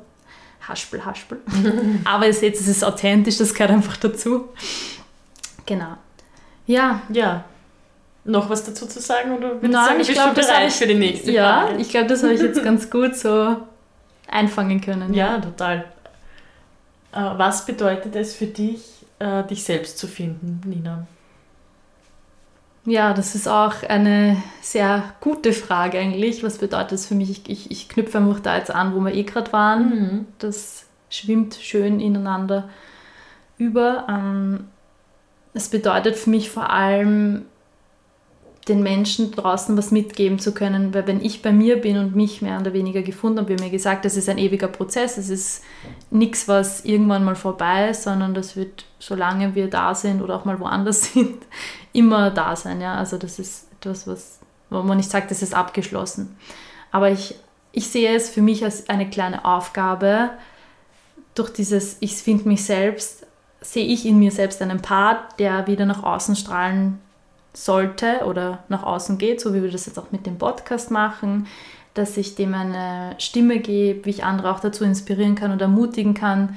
Haspel, 0.66 1.04
haspel. 1.04 1.40
Aber 2.04 2.26
ihr 2.26 2.34
seht, 2.34 2.54
es 2.54 2.68
ist 2.68 2.84
authentisch, 2.84 3.38
das 3.38 3.52
gehört 3.52 3.72
einfach 3.72 3.96
dazu. 3.96 4.48
Genau. 5.66 5.96
Ja. 6.66 7.02
Ja. 7.12 7.44
Noch 8.24 8.48
was 8.48 8.64
dazu 8.64 8.86
zu 8.86 9.00
sagen? 9.00 9.36
Oder 9.36 9.54
Nein, 9.60 9.72
sagen, 9.72 10.00
ich 10.00 10.12
glaube, 10.12 10.34
das 10.34 10.52
habe 10.52 10.66
ich 10.66 10.74
für 10.74 10.86
die 10.86 10.94
nächste 10.94 11.32
ja, 11.32 11.66
Frage. 11.66 11.80
ich 11.80 11.88
glaube, 11.90 12.06
das 12.06 12.22
habe 12.22 12.34
ich 12.34 12.40
jetzt 12.40 12.62
ganz 12.64 12.88
gut 12.88 13.16
so 13.16 13.56
einfangen 14.28 14.80
können. 14.80 15.12
Ja, 15.12 15.34
ja 15.34 15.40
total. 15.40 15.84
Äh, 17.12 17.16
was 17.36 17.66
bedeutet 17.66 18.14
es 18.14 18.34
für 18.34 18.46
dich, 18.46 19.04
äh, 19.18 19.42
dich 19.44 19.64
selbst 19.64 19.98
zu 19.98 20.06
finden, 20.06 20.60
Nina? 20.64 21.06
Ja, 22.84 23.12
das 23.14 23.34
ist 23.36 23.46
auch 23.46 23.82
eine 23.84 24.42
sehr 24.60 25.04
gute 25.20 25.52
Frage 25.52 25.98
eigentlich. 25.98 26.42
Was 26.42 26.58
bedeutet 26.58 26.92
das 26.92 27.06
für 27.06 27.14
mich? 27.14 27.30
Ich, 27.30 27.48
ich, 27.48 27.70
ich 27.70 27.88
knüpfe 27.88 28.18
einfach 28.18 28.40
da 28.40 28.56
jetzt 28.56 28.74
an, 28.74 28.94
wo 28.94 29.00
wir 29.00 29.14
eh 29.14 29.22
gerade 29.22 29.52
waren. 29.52 29.88
Mhm. 29.88 30.26
Das 30.38 30.86
schwimmt 31.08 31.54
schön 31.54 32.00
ineinander 32.00 32.68
über. 33.56 34.06
Ähm, 34.08 34.64
es 35.54 35.68
bedeutet 35.68 36.16
für 36.16 36.30
mich 36.30 36.50
vor 36.50 36.70
allem, 36.70 37.44
den 38.68 38.82
Menschen 38.82 39.32
draußen 39.32 39.76
was 39.76 39.90
mitgeben 39.90 40.38
zu 40.38 40.54
können, 40.54 40.94
weil 40.94 41.06
wenn 41.06 41.24
ich 41.24 41.42
bei 41.42 41.52
mir 41.52 41.80
bin 41.80 41.98
und 41.98 42.14
mich 42.14 42.42
mehr 42.42 42.60
oder 42.60 42.72
weniger 42.72 43.02
gefunden 43.02 43.40
habe, 43.40 43.48
wie 43.48 43.62
mir 43.62 43.70
gesagt, 43.70 44.04
das 44.04 44.16
ist 44.16 44.28
ein 44.28 44.38
ewiger 44.38 44.68
Prozess, 44.68 45.18
es 45.18 45.30
ist 45.30 45.64
nichts, 46.10 46.46
was 46.46 46.84
irgendwann 46.84 47.24
mal 47.24 47.34
vorbei 47.34 47.90
ist, 47.90 48.04
sondern 48.04 48.34
das 48.34 48.54
wird, 48.54 48.84
solange 49.00 49.56
wir 49.56 49.68
da 49.68 49.94
sind 49.94 50.22
oder 50.22 50.36
auch 50.36 50.44
mal 50.44 50.60
woanders 50.60 51.02
sind, 51.12 51.42
immer 51.92 52.30
da 52.30 52.54
sein. 52.54 52.80
Ja? 52.80 52.94
Also 52.94 53.18
das 53.18 53.38
ist 53.40 53.66
etwas, 53.80 54.06
was, 54.06 54.38
wo 54.70 54.82
man 54.82 54.96
nicht 54.96 55.10
sagt, 55.10 55.32
das 55.32 55.42
ist 55.42 55.54
abgeschlossen. 55.54 56.36
Aber 56.92 57.10
ich, 57.10 57.34
ich 57.72 57.88
sehe 57.88 58.14
es 58.14 58.30
für 58.30 58.42
mich 58.42 58.64
als 58.64 58.88
eine 58.88 59.10
kleine 59.10 59.44
Aufgabe, 59.44 60.30
durch 61.34 61.50
dieses 61.50 61.96
Ich 62.00 62.14
finde 62.16 62.46
mich 62.46 62.64
selbst, 62.64 63.26
sehe 63.60 63.86
ich 63.86 64.06
in 64.06 64.18
mir 64.18 64.30
selbst 64.30 64.60
einen 64.60 64.82
Part, 64.82 65.40
der 65.40 65.66
wieder 65.66 65.86
nach 65.86 66.02
außen 66.02 66.36
strahlen 66.36 67.00
sollte 67.52 68.24
oder 68.26 68.64
nach 68.68 68.82
außen 68.82 69.18
geht, 69.18 69.40
so 69.40 69.54
wie 69.54 69.62
wir 69.62 69.70
das 69.70 69.86
jetzt 69.86 69.98
auch 69.98 70.10
mit 70.10 70.26
dem 70.26 70.38
Podcast 70.38 70.90
machen, 70.90 71.46
dass 71.94 72.16
ich 72.16 72.34
dem 72.34 72.54
eine 72.54 73.14
Stimme 73.18 73.58
gebe, 73.58 74.06
wie 74.06 74.10
ich 74.10 74.24
andere 74.24 74.50
auch 74.50 74.60
dazu 74.60 74.84
inspirieren 74.84 75.34
kann 75.34 75.52
und 75.52 75.60
ermutigen 75.60 76.14
kann, 76.14 76.56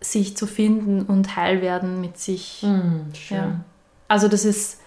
sich 0.00 0.36
zu 0.36 0.46
finden 0.46 1.02
und 1.02 1.36
heil 1.36 1.60
werden 1.60 2.00
mit 2.00 2.18
sich. 2.18 2.62
Mm, 2.62 3.10
ja. 3.30 3.60
Also 4.06 4.28
das 4.28 4.44
ist 4.44 4.80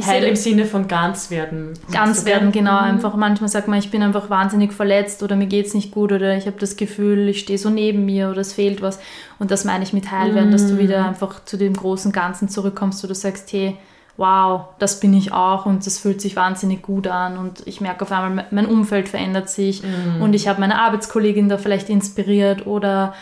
Heil 0.00 0.24
im 0.24 0.36
Sinne 0.36 0.64
von 0.64 0.88
ganz 0.88 1.30
werden. 1.30 1.74
Ganz 1.90 2.24
werden, 2.24 2.50
genau. 2.50 2.78
Mhm. 2.80 2.84
Einfach 2.84 3.14
manchmal 3.14 3.50
sagt 3.50 3.68
man, 3.68 3.78
ich 3.78 3.90
bin 3.90 4.02
einfach 4.02 4.30
wahnsinnig 4.30 4.72
verletzt 4.72 5.22
oder 5.22 5.36
mir 5.36 5.46
geht 5.46 5.66
es 5.66 5.74
nicht 5.74 5.90
gut 5.90 6.12
oder 6.12 6.34
ich 6.34 6.46
habe 6.46 6.58
das 6.58 6.76
Gefühl, 6.76 7.28
ich 7.28 7.40
stehe 7.40 7.58
so 7.58 7.68
neben 7.68 8.06
mir 8.06 8.30
oder 8.30 8.40
es 8.40 8.54
fehlt 8.54 8.80
was. 8.80 8.98
Und 9.38 9.50
das 9.50 9.64
meine 9.64 9.84
ich 9.84 9.92
mit 9.92 10.10
heil 10.10 10.34
werden, 10.34 10.48
mhm. 10.48 10.52
dass 10.52 10.66
du 10.66 10.78
wieder 10.78 11.06
einfach 11.06 11.44
zu 11.44 11.58
dem 11.58 11.74
großen 11.74 12.10
Ganzen 12.10 12.48
zurückkommst, 12.48 13.04
wo 13.04 13.08
du 13.08 13.14
sagst, 13.14 13.52
hey, 13.52 13.76
wow, 14.16 14.66
das 14.78 15.00
bin 15.00 15.14
ich 15.14 15.32
auch 15.32 15.66
und 15.66 15.86
das 15.86 15.98
fühlt 15.98 16.20
sich 16.20 16.36
wahnsinnig 16.36 16.82
gut 16.82 17.06
an 17.06 17.38
und 17.38 17.66
ich 17.66 17.80
merke 17.80 18.04
auf 18.04 18.12
einmal, 18.12 18.46
mein 18.50 18.66
Umfeld 18.66 19.08
verändert 19.08 19.48
sich 19.48 19.82
mhm. 19.82 20.20
und 20.20 20.34
ich 20.34 20.48
habe 20.48 20.60
meine 20.60 20.78
Arbeitskollegin 20.78 21.48
da 21.48 21.56
vielleicht 21.56 21.88
inspiriert 21.88 22.66
oder 22.66 23.14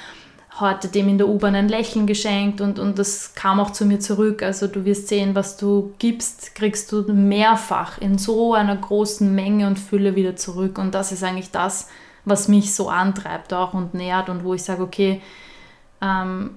heute 0.59 0.89
dem 0.89 1.09
in 1.09 1.17
der 1.17 1.29
U-Bahn 1.29 1.55
ein 1.55 1.69
Lächeln 1.69 2.07
geschenkt 2.07 2.61
und, 2.61 2.79
und 2.79 2.99
das 2.99 3.35
kam 3.35 3.61
auch 3.61 3.71
zu 3.71 3.87
mir 3.87 4.01
zurück. 4.01 4.43
Also 4.43 4.67
du 4.67 4.85
wirst 4.85 5.09
sehen, 5.09 5.35
was 5.35 5.57
du 5.57 5.95
gibst, 5.99 6.55
kriegst 6.55 6.91
du 6.91 7.03
mehrfach 7.13 7.99
in 7.99 8.19
so 8.19 8.55
einer 8.55 8.77
großen 8.77 9.33
Menge 9.33 9.69
und 9.69 9.79
Fülle 9.79 10.17
wieder 10.17 10.37
zurück 10.37 10.79
und 10.79 10.95
das 10.95 11.13
ist 11.13 11.23
eigentlich 11.23 11.53
das, 11.53 11.89
was 12.25 12.49
mich 12.49 12.75
so 12.75 12.89
antreibt 12.89 13.55
auch 13.55 13.75
und 13.75 13.95
nährt 13.95 14.29
und 14.29 14.45
wo 14.45 14.55
ich 14.55 14.63
sage, 14.63 14.83
okay, 14.83 15.23
ähm, 16.03 16.57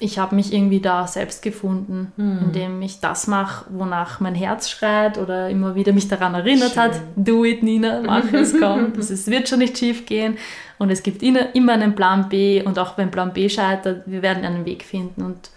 ich 0.00 0.18
habe 0.18 0.34
mich 0.34 0.52
irgendwie 0.52 0.80
da 0.80 1.06
selbst 1.06 1.42
gefunden, 1.42 2.12
mhm. 2.16 2.38
indem 2.46 2.82
ich 2.82 3.00
das 3.00 3.26
mache, 3.26 3.66
wonach 3.70 4.18
mein 4.18 4.34
Herz 4.34 4.70
schreit 4.70 5.18
oder 5.18 5.50
immer 5.50 5.74
wieder 5.74 5.92
mich 5.92 6.08
daran 6.08 6.34
erinnert 6.34 6.72
Schön. 6.72 6.82
hat, 6.82 7.00
do 7.16 7.44
it 7.44 7.62
Nina, 7.62 8.00
mach 8.04 8.32
es, 8.32 8.54
komm, 8.60 8.94
das 8.96 9.10
ist, 9.10 9.30
wird 9.30 9.48
schon 9.48 9.58
nicht 9.58 9.76
schief 9.76 10.06
gehen 10.06 10.38
und 10.78 10.90
es 10.90 11.02
gibt 11.02 11.22
immer 11.22 11.72
einen 11.72 11.94
Plan 11.94 12.28
B 12.30 12.62
und 12.62 12.78
auch 12.78 12.96
wenn 12.96 13.10
Plan 13.10 13.34
B 13.34 13.48
scheitert, 13.48 14.04
wir 14.06 14.22
werden 14.22 14.44
einen 14.44 14.64
Weg 14.64 14.84
finden 14.84 15.22
und 15.22 15.50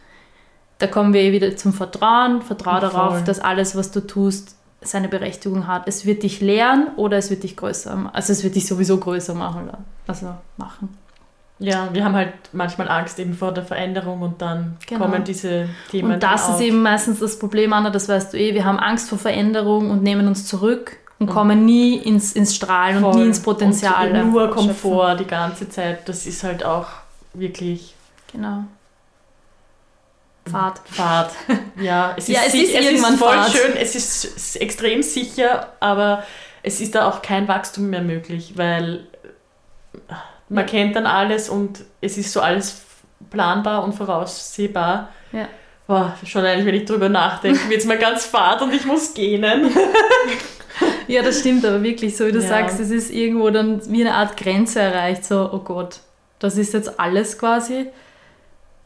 da 0.80 0.88
kommen 0.88 1.14
wir 1.14 1.22
eh 1.22 1.32
wieder 1.32 1.56
zum 1.56 1.72
Vertrauen, 1.72 2.42
vertraue 2.42 2.82
darauf, 2.82 3.24
dass 3.24 3.40
alles, 3.40 3.78
was 3.78 3.92
du 3.92 4.06
tust, 4.06 4.58
seine 4.82 5.08
Berechtigung 5.08 5.66
hat. 5.68 5.88
Es 5.88 6.06
wird 6.06 6.24
dich 6.24 6.42
lehren 6.42 6.90
oder 6.98 7.18
es 7.18 7.30
wird 7.30 7.44
dich 7.44 7.56
größer, 7.56 8.12
also 8.12 8.34
es 8.34 8.44
wird 8.44 8.56
dich 8.56 8.68
sowieso 8.68 8.98
größer 8.98 9.34
machen, 9.34 9.70
also 10.08 10.36
machen. 10.58 10.90
Ja, 11.60 11.90
wir 11.94 12.04
haben 12.04 12.16
halt 12.16 12.34
manchmal 12.52 12.90
Angst 12.90 13.20
eben 13.20 13.34
vor 13.34 13.54
der 13.54 13.64
Veränderung 13.64 14.22
und 14.22 14.42
dann 14.42 14.78
genau. 14.86 15.02
kommen 15.06 15.24
diese 15.24 15.70
Themen. 15.92 16.14
Und 16.14 16.24
das 16.24 16.50
ist 16.50 16.62
eben 16.62 16.82
meistens 16.82 17.20
das 17.20 17.38
Problem, 17.40 17.74
Anna, 17.74 17.90
das 17.90 18.10
weißt 18.10 18.34
du 18.34 18.38
eh. 18.38 18.54
Wir 18.54 18.66
haben 18.66 18.80
Angst 18.80 19.10
vor 19.10 19.18
Veränderung 19.18 19.92
und 19.92 20.04
nehmen 20.04 20.28
uns 20.28 20.48
zurück 20.48 20.98
und, 21.20 21.28
und 21.28 21.34
kommen 21.34 21.64
nie 21.64 21.96
ins, 21.98 22.34
ins 22.34 22.56
Strahlen 22.56 23.02
voll. 23.02 23.14
und 23.14 23.20
nie 23.20 23.28
ins 23.28 23.42
Potenzial. 23.42 24.12
Und 24.12 24.32
nur 24.32 24.50
Komfort 24.50 25.18
die 25.18 25.28
ganze 25.28 25.70
Zeit, 25.70 26.10
das 26.10 26.26
ist 26.26 26.44
halt 26.44 26.66
auch 26.66 26.88
wirklich. 27.34 27.94
Genau. 28.32 28.66
Fahrt. 30.50 30.82
Fahrt. 30.86 31.32
Ja, 31.80 32.14
es 32.18 32.28
ist, 32.28 32.36
ja, 32.36 32.42
es 32.46 32.54
ist, 32.54 32.76
es 32.76 32.92
ist 32.92 33.06
voll 33.06 33.18
Fahrt. 33.18 33.52
schön, 33.52 33.78
es 33.78 33.96
ist 33.96 34.56
extrem 34.58 35.02
sicher, 35.02 35.72
aber 35.80 36.24
es 36.64 36.82
ist 36.82 36.96
da 36.96 37.08
auch 37.08 37.22
kein 37.22 37.48
Wachstum 37.48 37.90
mehr 37.90 38.02
möglich, 38.02 38.54
weil 38.58 39.08
man 40.50 40.66
ja. 40.66 40.70
kennt 40.70 40.96
dann 40.96 41.06
alles 41.06 41.50
und 41.50 41.84
es 42.02 42.18
ist 42.18 42.32
so 42.32 42.42
alles 42.42 42.84
planbar 43.30 43.84
und 43.84 43.94
voraussehbar. 43.94 45.10
Ja. 45.32 45.48
Boah, 45.88 46.16
schon 46.26 46.46
eigentlich, 46.46 46.66
wenn 46.66 46.76
ich 46.76 46.86
drüber 46.86 47.10
nachdenke, 47.10 47.70
wird 47.70 47.82
es 47.82 47.86
mir 47.86 47.98
ganz 47.98 48.26
fad 48.26 48.62
und 48.62 48.74
ich 48.74 48.86
muss 48.86 49.14
gähnen. 49.14 49.70
ja, 51.08 51.22
das 51.22 51.40
stimmt 51.40 51.66
aber 51.66 51.84
wirklich, 51.84 52.16
so 52.16 52.26
wie 52.26 52.32
du 52.32 52.40
ja. 52.40 52.48
sagst, 52.48 52.80
es 52.80 52.90
ist 52.90 53.12
irgendwo 53.12 53.50
dann 53.50 53.82
wie 53.92 54.02
eine 54.02 54.16
Art 54.16 54.38
Grenze 54.38 54.80
erreicht, 54.80 55.26
so, 55.26 55.50
oh 55.52 55.60
Gott, 55.60 56.00
das 56.40 56.58
ist 56.58 56.74
jetzt 56.74 57.00
alles 57.00 57.38
quasi. 57.38 57.88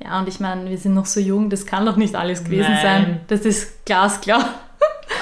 Ja, 0.03 0.19
und 0.19 0.27
ich 0.27 0.39
meine, 0.39 0.69
wir 0.69 0.77
sind 0.77 0.93
noch 0.93 1.05
so 1.05 1.19
jung, 1.19 1.49
das 1.49 1.65
kann 1.65 1.85
doch 1.85 1.95
nicht 1.95 2.15
alles 2.15 2.43
gewesen 2.43 2.71
Nein. 2.71 2.81
sein. 2.81 3.19
Das 3.27 3.41
ist 3.41 3.85
glasklar 3.85 4.53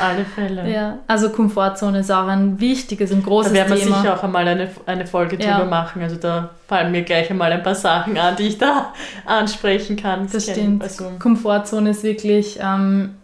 alle 0.01 0.25
Fälle. 0.25 0.69
Ja, 0.71 0.99
also 1.08 1.29
Komfortzone 1.29 1.99
ist 1.99 2.12
auch 2.12 2.27
ein 2.27 2.60
wichtiges, 2.60 3.12
ein 3.12 3.23
großes 3.23 3.51
Thema. 3.51 3.65
Da 3.65 3.69
werden 3.69 3.79
wir 3.88 3.95
sicher 3.95 4.13
auch 4.15 4.23
einmal 4.23 4.47
eine, 4.47 4.69
eine 4.86 5.08
Folge 5.08 5.38
ja. 5.38 5.58
drüber 5.58 5.69
machen. 5.69 6.01
Also 6.01 6.15
da 6.15 6.51
fallen 6.67 6.91
mir 6.91 7.03
gleich 7.03 7.29
einmal 7.29 7.51
ein 7.51 7.63
paar 7.63 7.75
Sachen 7.75 8.17
an, 8.17 8.36
die 8.36 8.43
ich 8.43 8.58
da 8.58 8.93
ansprechen 9.25 9.95
kann. 9.95 10.23
Das, 10.23 10.45
das 10.45 10.55
stimmt. 10.55 10.84
Also 10.84 11.12
Komfortzone 11.19 11.91
ist 11.91 12.03
wirklich, 12.03 12.60
ähm, 12.62 13.15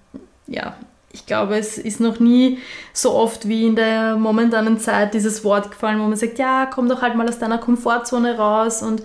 ja, 0.48 0.74
ich 1.14 1.26
glaube, 1.26 1.58
es 1.58 1.78
ist 1.78 2.00
noch 2.00 2.20
nie 2.20 2.60
so 2.94 3.14
oft 3.14 3.48
wie 3.48 3.68
in 3.68 3.76
der 3.76 4.16
momentanen 4.16 4.80
Zeit 4.80 5.14
dieses 5.14 5.44
Wort 5.44 5.72
gefallen, 5.72 6.00
wo 6.00 6.04
man 6.04 6.16
sagt, 6.16 6.40
ja, 6.40 6.66
komm 6.66 6.88
doch 6.88 7.02
halt 7.02 7.16
mal 7.16 7.28
aus 7.28 7.40
deiner 7.40 7.58
Komfortzone 7.58 8.38
raus 8.38 8.82
und 8.82 9.04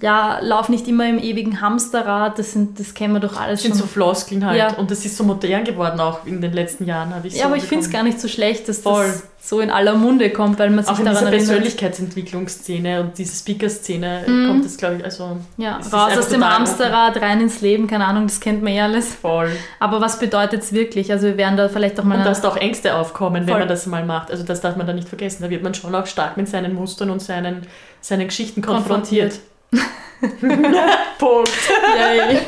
ja, 0.00 0.38
lauf 0.42 0.68
nicht 0.68 0.86
immer 0.86 1.08
im 1.08 1.18
ewigen 1.18 1.60
Hamsterrad, 1.60 2.38
das, 2.38 2.52
sind, 2.52 2.78
das 2.78 2.94
kennen 2.94 3.14
wir 3.14 3.20
doch 3.20 3.36
alles 3.40 3.60
Das 3.60 3.62
sind 3.62 3.72
schon. 3.72 3.80
so 3.82 3.86
Floskeln 3.86 4.46
halt. 4.46 4.56
Ja. 4.58 4.74
Und 4.74 4.90
das 4.90 5.04
ist 5.04 5.16
so 5.16 5.24
modern 5.24 5.64
geworden 5.64 5.98
auch 6.00 6.24
in 6.24 6.40
den 6.40 6.52
letzten 6.52 6.84
Jahren, 6.84 7.14
habe 7.14 7.26
ich 7.26 7.34
so 7.34 7.40
ja, 7.40 7.46
aber 7.46 7.56
ich 7.56 7.64
finde 7.64 7.84
es 7.84 7.90
gar 7.90 8.02
nicht 8.04 8.20
so 8.20 8.28
schlecht, 8.28 8.68
dass 8.68 8.78
Voll. 8.78 9.06
das 9.06 9.24
so 9.40 9.60
in 9.60 9.70
aller 9.70 9.94
Munde 9.94 10.30
kommt, 10.30 10.58
weil 10.58 10.70
man 10.70 10.84
sich 10.84 10.92
Auch 10.92 10.98
in 10.98 11.04
daran 11.06 11.18
dieser 11.32 11.32
erinnert. 11.32 11.46
Persönlichkeitsentwicklungsszene 11.48 13.00
und 13.00 13.18
diese 13.18 13.36
Speaker-Szene 13.36 14.24
Mhm. 14.26 14.46
kommt 14.48 14.64
das, 14.64 14.76
glaube 14.76 14.96
ich, 14.96 15.04
also 15.04 15.36
Ja, 15.56 15.78
raus 15.92 16.16
aus 16.18 16.28
dem 16.28 16.44
Hamsterrad, 16.44 17.20
rein 17.20 17.40
ins 17.40 17.60
Leben, 17.60 17.86
keine 17.86 18.04
Ahnung, 18.06 18.26
das 18.26 18.40
kennt 18.40 18.62
man 18.62 18.72
eh 18.72 18.80
alles. 18.80 19.14
voll. 19.14 19.50
Aber 19.80 20.00
was 20.00 20.18
bedeutet 20.18 20.62
es 20.62 20.72
wirklich? 20.72 21.10
Also 21.12 21.26
wir 21.28 21.36
werden 21.36 21.56
da 21.56 21.68
vielleicht 21.68 21.98
auch 22.00 22.04
mal... 22.04 22.18
Und 22.18 22.24
dass 22.24 22.40
da 22.40 22.48
auch 22.48 22.56
Ängste 22.56 22.94
aufkommen, 22.94 23.42
wenn 23.46 23.48
Voll. 23.48 23.58
man 23.60 23.68
das 23.68 23.86
mal 23.86 24.04
macht. 24.04 24.30
Also 24.30 24.44
das 24.44 24.60
darf 24.60 24.76
man 24.76 24.86
da 24.86 24.92
nicht 24.92 25.08
vergessen. 25.08 25.42
Da 25.42 25.50
wird 25.50 25.62
man 25.62 25.74
schon 25.74 25.94
auch 25.94 26.06
stark 26.06 26.36
mit 26.36 26.48
seinen 26.48 26.74
Mustern 26.74 27.10
und 27.10 27.20
seinen, 27.22 27.66
seinen 28.00 28.26
Geschichten 28.28 28.60
konfrontiert. 28.62 29.38
Punkt. 31.18 31.50
Yay. 31.96 32.40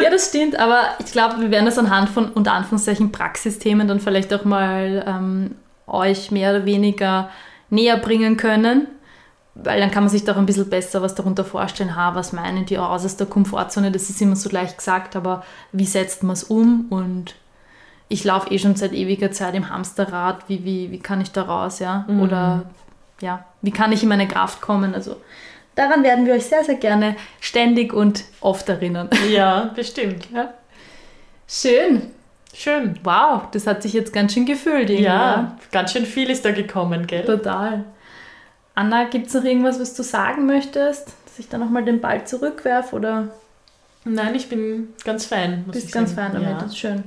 ja, 0.00 0.10
das 0.10 0.28
stimmt, 0.28 0.56
aber 0.58 0.82
ich 1.04 1.12
glaube, 1.12 1.40
wir 1.40 1.50
werden 1.50 1.66
das 1.66 1.78
anhand 1.78 2.08
von 2.10 2.30
unter 2.30 2.52
Anführungszeichen 2.52 3.10
Praxisthemen 3.12 3.88
dann 3.88 4.00
vielleicht 4.00 4.32
auch 4.32 4.44
mal 4.44 5.04
ähm, 5.06 5.56
euch 5.86 6.30
mehr 6.30 6.54
oder 6.54 6.64
weniger 6.64 7.30
näher 7.70 7.96
bringen 7.96 8.36
können, 8.36 8.86
weil 9.54 9.80
dann 9.80 9.90
kann 9.90 10.04
man 10.04 10.10
sich 10.10 10.24
doch 10.24 10.36
ein 10.36 10.46
bisschen 10.46 10.70
besser 10.70 11.02
was 11.02 11.14
darunter 11.14 11.44
vorstellen. 11.44 11.96
Ha, 11.96 12.14
was 12.14 12.32
meinen 12.32 12.66
die 12.66 12.78
aus 12.78 13.16
der 13.16 13.26
Komfortzone? 13.26 13.90
Das 13.90 14.08
ist 14.08 14.20
immer 14.22 14.36
so 14.36 14.50
leicht 14.50 14.78
gesagt, 14.78 15.16
aber 15.16 15.44
wie 15.72 15.86
setzt 15.86 16.22
man 16.22 16.34
es 16.34 16.44
um? 16.44 16.86
Und 16.90 17.34
ich 18.08 18.24
laufe 18.24 18.50
eh 18.50 18.58
schon 18.58 18.76
seit 18.76 18.92
ewiger 18.92 19.32
Zeit 19.32 19.54
im 19.54 19.70
Hamsterrad. 19.70 20.48
Wie, 20.48 20.64
wie, 20.64 20.90
wie 20.90 21.00
kann 21.00 21.20
ich 21.20 21.32
da 21.32 21.42
raus? 21.42 21.78
Ja? 21.78 22.04
Mhm. 22.06 22.20
Oder 22.20 22.64
ja, 23.20 23.44
wie 23.62 23.70
kann 23.70 23.92
ich 23.92 24.02
in 24.02 24.08
meine 24.08 24.28
Kraft 24.28 24.60
kommen? 24.60 24.94
Also 24.94 25.16
daran 25.74 26.02
werden 26.02 26.26
wir 26.26 26.34
euch 26.34 26.46
sehr, 26.46 26.64
sehr 26.64 26.76
gerne 26.76 27.16
ständig 27.40 27.92
und 27.92 28.24
oft 28.40 28.68
erinnern. 28.68 29.08
Ja, 29.30 29.70
bestimmt. 29.74 30.28
Ja. 30.32 30.52
Schön. 31.48 32.10
Schön. 32.54 32.98
Wow, 33.02 33.42
das 33.52 33.66
hat 33.66 33.82
sich 33.82 33.92
jetzt 33.94 34.12
ganz 34.12 34.34
schön 34.34 34.44
gefühlt. 34.46 34.90
irgendwie, 34.90 35.04
Ja, 35.04 35.56
ganz 35.70 35.92
schön 35.92 36.04
viel 36.04 36.28
ist 36.30 36.44
da 36.44 36.50
gekommen, 36.52 37.06
gell? 37.06 37.24
Total. 37.24 37.84
Anna, 38.74 39.04
gibt 39.04 39.28
es 39.28 39.34
noch 39.34 39.44
irgendwas, 39.44 39.80
was 39.80 39.94
du 39.94 40.02
sagen 40.02 40.46
möchtest? 40.46 41.08
Dass 41.26 41.38
ich 41.38 41.48
da 41.48 41.56
nochmal 41.58 41.84
den 41.84 42.00
Ball 42.00 42.24
zurückwerfe 42.26 42.96
oder 42.96 43.28
Nein, 44.04 44.34
ich 44.34 44.48
bin 44.48 44.88
ganz 45.04 45.26
fein. 45.26 45.62
Muss 45.66 45.76
bist 45.76 45.92
ganz 45.92 46.14
sagen. 46.14 46.32
fein 46.32 46.42
damit? 46.42 46.56
Ja. 46.56 46.62
Das 46.62 46.72
ist 46.72 46.78
schön. 46.78 47.04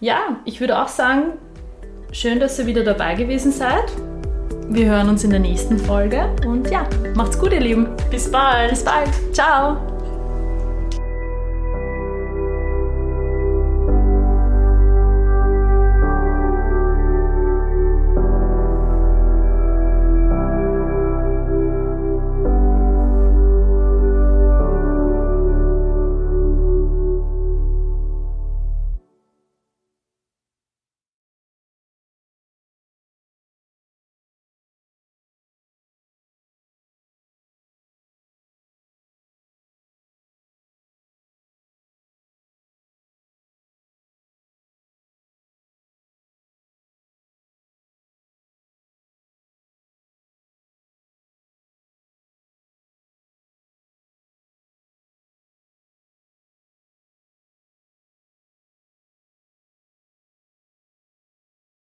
Ja, 0.00 0.36
ich 0.44 0.60
würde 0.60 0.78
auch 0.78 0.88
sagen, 0.88 1.32
schön, 2.12 2.38
dass 2.38 2.58
ihr 2.58 2.66
wieder 2.66 2.84
dabei 2.84 3.14
gewesen 3.14 3.50
seid. 3.50 3.84
Wir 4.68 4.86
hören 4.86 5.08
uns 5.08 5.24
in 5.24 5.30
der 5.30 5.40
nächsten 5.40 5.78
Folge 5.78 6.34
und 6.46 6.70
ja, 6.70 6.88
macht's 7.14 7.38
gut, 7.38 7.52
ihr 7.52 7.60
Lieben. 7.60 7.88
Bis 8.10 8.30
bald. 8.30 8.70
Bis 8.70 8.84
bald. 8.84 9.10
Ciao. 9.32 9.93